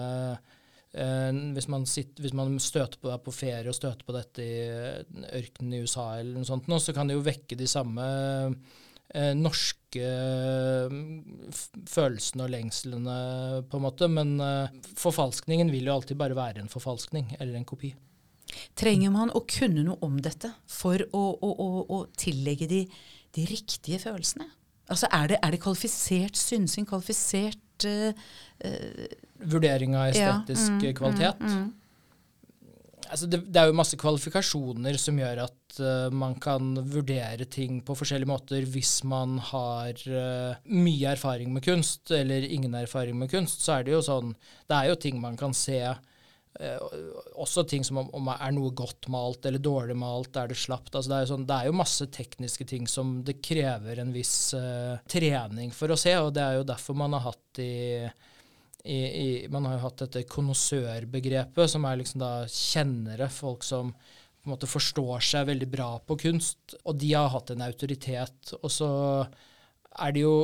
eh, 0.92 1.30
hvis, 1.56 1.70
man 1.72 1.86
sitter, 1.88 2.20
hvis, 2.26 2.36
man 2.36 2.58
støter 2.60 3.00
på, 3.00 3.12
er 3.14 3.22
på 3.24 3.32
ferie 3.32 3.70
og 3.70 3.78
støter 3.78 4.04
på 4.04 4.16
dette 4.16 4.44
i 4.44 4.58
ørkenen 5.40 5.78
i 5.78 5.84
USA, 5.86 6.10
eller 6.18 6.42
noe 6.42 6.50
sånt, 6.50 6.68
nå, 6.68 6.82
så 6.82 6.92
kan 6.96 7.08
det 7.08 7.16
jo 7.16 7.24
vekke 7.24 7.56
de 7.58 7.70
samme 7.70 8.04
uh, 8.04 8.82
norske 9.38 10.06
følelsene 11.86 12.46
og 12.46 12.50
lengslene, 12.50 13.18
på 13.70 13.78
en 13.78 13.84
måte. 13.84 14.08
Men 14.10 14.32
forfalskningen 14.98 15.70
vil 15.70 15.86
jo 15.86 15.98
alltid 15.98 16.18
bare 16.18 16.34
være 16.34 16.64
en 16.64 16.72
forfalskning 16.72 17.36
eller 17.38 17.60
en 17.60 17.68
kopi. 17.68 17.92
Trenger 18.78 19.12
man 19.14 19.32
å 19.34 19.42
kunne 19.48 19.84
noe 19.86 20.00
om 20.04 20.18
dette 20.22 20.50
for 20.70 21.00
å, 21.12 21.22
å, 21.34 21.50
å, 21.50 21.68
å 21.96 22.00
tillegge 22.18 22.68
de, 22.70 22.82
de, 23.36 23.46
riktige 23.50 24.00
følelsene? 24.02 24.48
Altså 24.90 25.08
Er 25.16 25.30
det, 25.32 25.38
er 25.40 25.54
det 25.54 25.62
kvalifisert 25.64 26.36
synsing, 26.36 26.86
kvalifisert 26.88 27.86
uh, 27.88 28.26
uh, 28.66 29.06
Vurdering 29.44 29.96
av 29.96 30.10
estetisk 30.12 30.66
ja, 30.68 30.76
mm, 30.76 30.82
mm, 30.82 30.98
kvalitet? 30.98 31.40
Mm, 31.40 31.54
mm. 31.62 31.72
Altså 33.10 33.28
det, 33.30 33.42
det, 33.48 33.60
er 33.60 33.68
jo 33.68 33.76
masse 33.76 33.98
kvalifikasjoner 34.00 34.96
som 35.00 35.18
gjør 35.20 35.42
at 35.44 35.76
uh, 35.80 36.08
man 36.14 36.38
kan 36.42 36.72
vurdere 36.80 37.46
ting 37.50 37.82
på 37.84 37.96
forskjellige 37.98 38.30
måter 38.30 38.66
hvis 38.70 38.96
man 39.08 39.36
har 39.52 40.00
mye 40.64 41.12
erfaring 41.12 41.52
med 41.54 41.64
kunst, 41.66 42.10
eller 42.14 42.46
ingen 42.46 42.74
erfaring 42.78 43.18
med 43.20 43.30
kunst. 43.32 43.62
Så 43.64 43.76
er 43.76 43.86
det 43.86 43.96
jo 43.96 44.02
sånn 44.04 44.34
Det 44.68 44.78
er 44.78 44.90
jo 44.90 45.00
ting 45.00 45.22
man 45.22 45.38
kan 45.40 45.56
se 45.56 45.80
Uh, 46.54 46.78
også 47.42 47.64
ting 47.66 47.82
som 47.82 47.98
om, 47.98 48.10
om, 48.14 48.28
er 48.30 48.52
noe 48.54 48.70
godt 48.78 49.08
malt 49.10 49.46
eller 49.48 49.58
dårlig 49.58 49.96
malt, 49.98 50.36
er 50.38 50.52
det 50.52 50.58
slapt. 50.60 50.92
Altså 50.94 51.10
det, 51.10 51.16
er 51.16 51.30
sånn, 51.32 51.46
det, 51.48 51.56
er 51.56 51.66
jo 51.66 51.80
masse 51.80 52.06
tekniske 52.14 52.66
ting 52.70 52.86
som 52.90 53.16
det 53.26 53.40
krever 53.42 53.98
en 53.98 54.12
viss 54.14 54.52
uh, 54.54 54.94
trening 55.10 55.74
for 55.74 55.90
å 55.90 55.98
se, 55.98 56.14
og 56.22 56.30
det 56.36 56.44
er 56.44 56.60
jo 56.60 56.68
derfor 56.68 56.98
man 57.00 57.16
har 57.18 57.26
hatt 57.26 57.62
i, 57.62 58.06
i, 58.84 58.98
i 58.98 59.26
Man 59.48 59.64
har 59.64 59.78
jo 59.78 59.86
hatt 59.86 60.02
dette 60.04 60.26
konnoissørbegrepet, 60.28 61.70
som 61.72 61.86
er 61.88 62.00
liksom 62.00 62.20
da 62.20 62.32
kjennere, 62.50 63.30
folk 63.32 63.64
som 63.64 63.94
på 63.94 64.50
en 64.50 64.52
måte 64.52 64.68
forstår 64.68 65.24
seg 65.24 65.48
veldig 65.48 65.68
bra 65.72 65.88
på 66.04 66.18
kunst, 66.20 66.76
og 66.84 66.98
de 67.00 67.14
har 67.16 67.30
hatt 67.32 67.54
en 67.54 67.64
autoritet. 67.64 68.52
Og 68.60 68.68
så 68.72 68.90
er 70.04 70.12
det 70.12 70.24
jo 70.26 70.34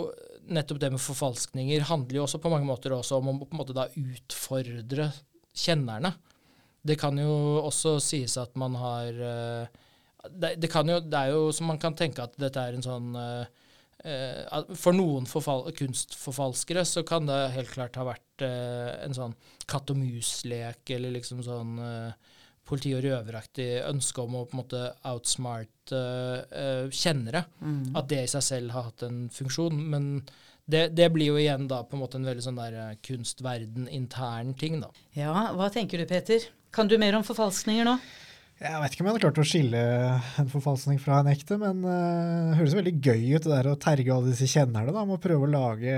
nettopp 0.51 0.81
det 0.81 0.91
med 0.95 1.03
forfalskninger 1.05 1.85
handler 1.91 2.17
jo 2.17 2.25
også 2.25 2.41
på 2.43 2.51
mange 2.53 2.67
måter 2.69 2.95
også 2.97 3.21
om 3.21 3.29
å 3.35 3.37
på 3.43 3.53
en 3.53 3.61
måte 3.61 3.77
da 3.77 3.91
utfordre 3.93 5.11
kjennerne. 5.53 6.15
Det 6.81 6.97
kan 7.01 7.19
jo 7.21 7.61
også 7.61 7.99
sies 8.01 8.39
at 8.41 8.57
man 8.59 8.79
har 8.81 9.21
eh, 9.21 9.81
det, 10.33 10.55
det, 10.63 10.71
jo, 10.73 10.97
det 11.05 11.21
er 11.21 11.35
jo 11.35 11.51
som 11.53 11.69
man 11.69 11.81
kan 11.81 11.97
tenke 11.97 12.25
at 12.25 12.41
dette 12.41 12.61
er 12.61 12.77
en 12.77 12.85
sånn 12.85 13.13
uh, 13.17 13.45
For 14.01 14.97
noen 14.97 15.27
kunstforfalskere 15.29 16.87
så 16.89 17.03
kan 17.05 17.27
det 17.29 17.39
helt 17.57 17.73
klart 17.75 17.99
ha 18.01 18.07
vært 18.09 18.45
uh, 18.47 18.97
en 19.05 19.17
sånn 19.17 19.35
katt 19.69 19.93
og 19.93 20.01
mus-lek, 20.01 20.83
eller 20.97 21.13
liksom 21.19 21.43
sånn 21.45 21.75
uh, 21.77 22.37
politi- 22.65 22.95
og 22.97 23.05
røveraktig 23.05 23.69
ønske 23.85 24.23
om 24.25 24.39
å 24.39 24.45
på 24.47 24.57
en 24.57 24.63
måte 24.63 24.85
outsmarte 25.11 26.01
kjennere. 26.95 27.45
Mm. 27.61 27.97
At 27.99 28.09
det 28.13 28.23
i 28.25 28.31
seg 28.31 28.47
selv 28.47 28.77
har 28.77 28.89
hatt 28.89 29.05
en 29.09 29.25
funksjon. 29.35 29.77
Men 29.91 30.13
det, 30.71 30.89
det, 30.95 31.09
blir 31.13 31.33
jo 31.33 31.39
igjen 31.41 31.67
da 31.71 31.83
på 31.87 31.97
en 31.97 32.05
måte 32.05 32.19
en 32.21 32.27
veldig 32.29 32.45
sånn 32.45 32.59
der 32.59 32.77
eh, 32.79 32.97
kunstverden-intern 33.07 34.55
ting, 34.59 34.81
da. 34.83 34.91
Ja, 35.17 35.35
hva 35.57 35.71
tenker 35.73 36.01
du 36.01 36.07
Peter? 36.11 36.47
Kan 36.75 36.91
du 36.91 36.97
mer 37.01 37.17
om 37.19 37.27
forfalskninger 37.27 37.89
nå? 37.89 37.97
Jeg 38.61 38.81
vet 38.83 38.93
ikke 38.93 39.03
om 39.03 39.09
jeg 39.09 39.15
hadde 39.15 39.25
klart 39.25 39.39
å 39.41 39.45
skille 39.49 39.85
en 40.43 40.51
forfalskning 40.53 40.99
fra 41.01 41.23
en 41.23 41.31
ekte, 41.33 41.57
men 41.61 41.81
det 41.81 42.59
høres 42.59 42.75
veldig 42.77 42.93
gøy 43.01 43.23
ut 43.33 43.47
det 43.47 43.55
der 43.55 43.69
å 43.71 43.79
terge 43.81 44.13
alle 44.13 44.35
disse 44.35 44.49
kjennerne 44.53 44.93
da, 44.93 45.05
med 45.09 45.17
å 45.17 45.23
prøve 45.23 45.47
å 45.47 45.55
lage 45.55 45.95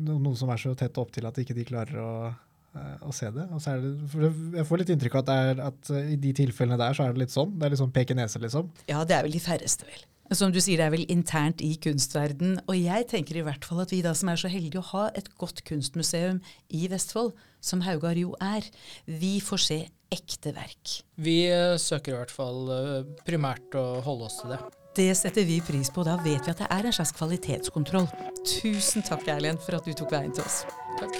noen 0.00 0.24
noe 0.24 0.38
som 0.38 0.50
er 0.52 0.60
så 0.60 0.72
tett 0.78 0.96
opp 1.00 1.12
til 1.14 1.26
at 1.28 1.38
ikke 1.42 1.56
de 1.56 1.66
klarer 1.68 1.98
å, 2.00 2.12
uh, 2.32 2.94
å 3.04 3.12
se 3.14 3.28
det. 3.34 3.44
det. 3.52 4.30
Jeg 4.56 4.68
får 4.68 4.82
litt 4.82 4.94
inntrykk 4.94 5.18
av 5.20 5.24
at, 5.26 5.34
er, 5.34 5.62
at, 5.68 5.92
i 6.14 6.16
de 6.20 6.32
tilfellene 6.42 6.80
der 6.80 6.96
så 6.96 7.06
er 7.06 7.14
det 7.14 7.26
litt 7.26 7.34
sånn. 7.34 7.52
Det 7.58 7.68
er 7.68 7.74
litt 7.74 7.82
sånn 7.82 7.94
peke 7.94 8.16
nese, 8.18 8.40
liksom. 8.42 8.72
Ja, 8.90 9.04
det 9.08 9.18
er 9.18 9.28
vel 9.28 9.36
de 9.36 9.44
færreste, 9.44 9.88
vel. 9.90 10.08
Som 10.32 10.52
du 10.54 10.62
sier, 10.64 10.80
det 10.80 10.86
er 10.86 10.94
vel 10.94 11.08
internt 11.12 11.60
i 11.60 11.74
kunstverden. 11.82 12.56
Og 12.64 12.76
jeg 12.78 13.04
tenker 13.10 13.36
i 13.36 13.44
hvert 13.44 13.66
fall 13.68 13.82
at 13.84 13.92
vi 13.92 14.00
da 14.04 14.14
som 14.16 14.30
er 14.32 14.40
så 14.40 14.48
heldige 14.48 14.80
å 14.80 14.90
ha 14.94 15.08
et 15.18 15.28
godt 15.40 15.60
kunstmuseum 15.68 16.40
i 16.72 16.86
Vestfold, 16.88 17.34
som 17.60 17.84
Haugar 17.84 18.16
jo 18.16 18.32
er, 18.40 18.64
vi 19.04 19.36
får 19.44 19.60
se 19.66 19.82
ekte 20.12 20.52
verk. 20.56 20.98
Vi 21.16 21.38
uh, 21.48 21.78
søker 21.80 22.14
i 22.14 22.20
hvert 22.20 22.34
fall 22.34 22.68
uh, 22.68 23.02
primært 23.26 23.74
å 23.78 23.86
holde 24.04 24.28
oss 24.28 24.40
til 24.42 24.54
det. 24.54 24.60
Det 24.92 25.08
setter 25.16 25.46
vi 25.48 25.56
pris 25.64 25.88
på. 25.88 26.04
Da 26.04 26.18
vet 26.20 26.44
vi 26.44 26.52
at 26.52 26.60
det 26.60 26.68
er 26.68 26.84
en 26.84 26.92
slags 26.92 27.14
kvalitetskontroll. 27.16 28.10
Tusen 28.44 29.04
takk, 29.06 29.24
Erlend, 29.32 29.62
for 29.64 29.78
at 29.78 29.88
du 29.88 29.96
tok 29.96 30.12
veien 30.12 30.34
til 30.36 30.44
oss. 30.44 30.66
Takk. 31.00 31.16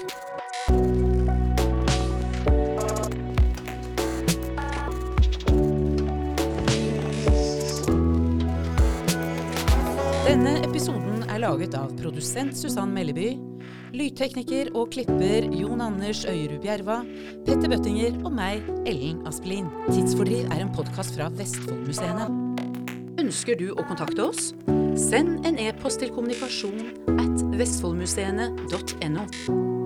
Denne 10.29 10.59
episoden 10.65 11.25
er 11.33 11.41
laget 11.41 11.75
av 11.77 11.91
produsent 11.97 12.57
Susann 12.57 12.93
Melleby, 12.93 13.35
lydtekniker 13.97 14.71
og 14.79 14.93
klipper 14.95 15.49
Jon 15.53 15.83
Anders 15.85 16.25
Øyerud 16.29 16.63
Bjerva, 16.63 17.01
Petter 17.47 17.73
Bøttinger 17.73 18.17
og 18.25 18.33
meg, 18.37 18.65
Ellen 18.89 19.21
Aspelin. 19.29 19.69
Tidsfordriv 19.91 20.49
er 20.49 20.65
en 20.65 20.73
podkast 20.75 21.17
fra 21.19 21.29
Vestfoldmuseene. 21.37 22.31
Ønsker 23.23 23.59
du 23.61 23.69
å 23.77 23.87
kontakte 23.87 24.31
oss? 24.31 24.51
Send 24.99 25.47
en 25.49 25.61
e-post 25.61 26.03
til 26.03 26.13
kommunikasjon 26.15 27.17
at 27.21 27.47
vestfoldmuseene.no. 27.61 29.82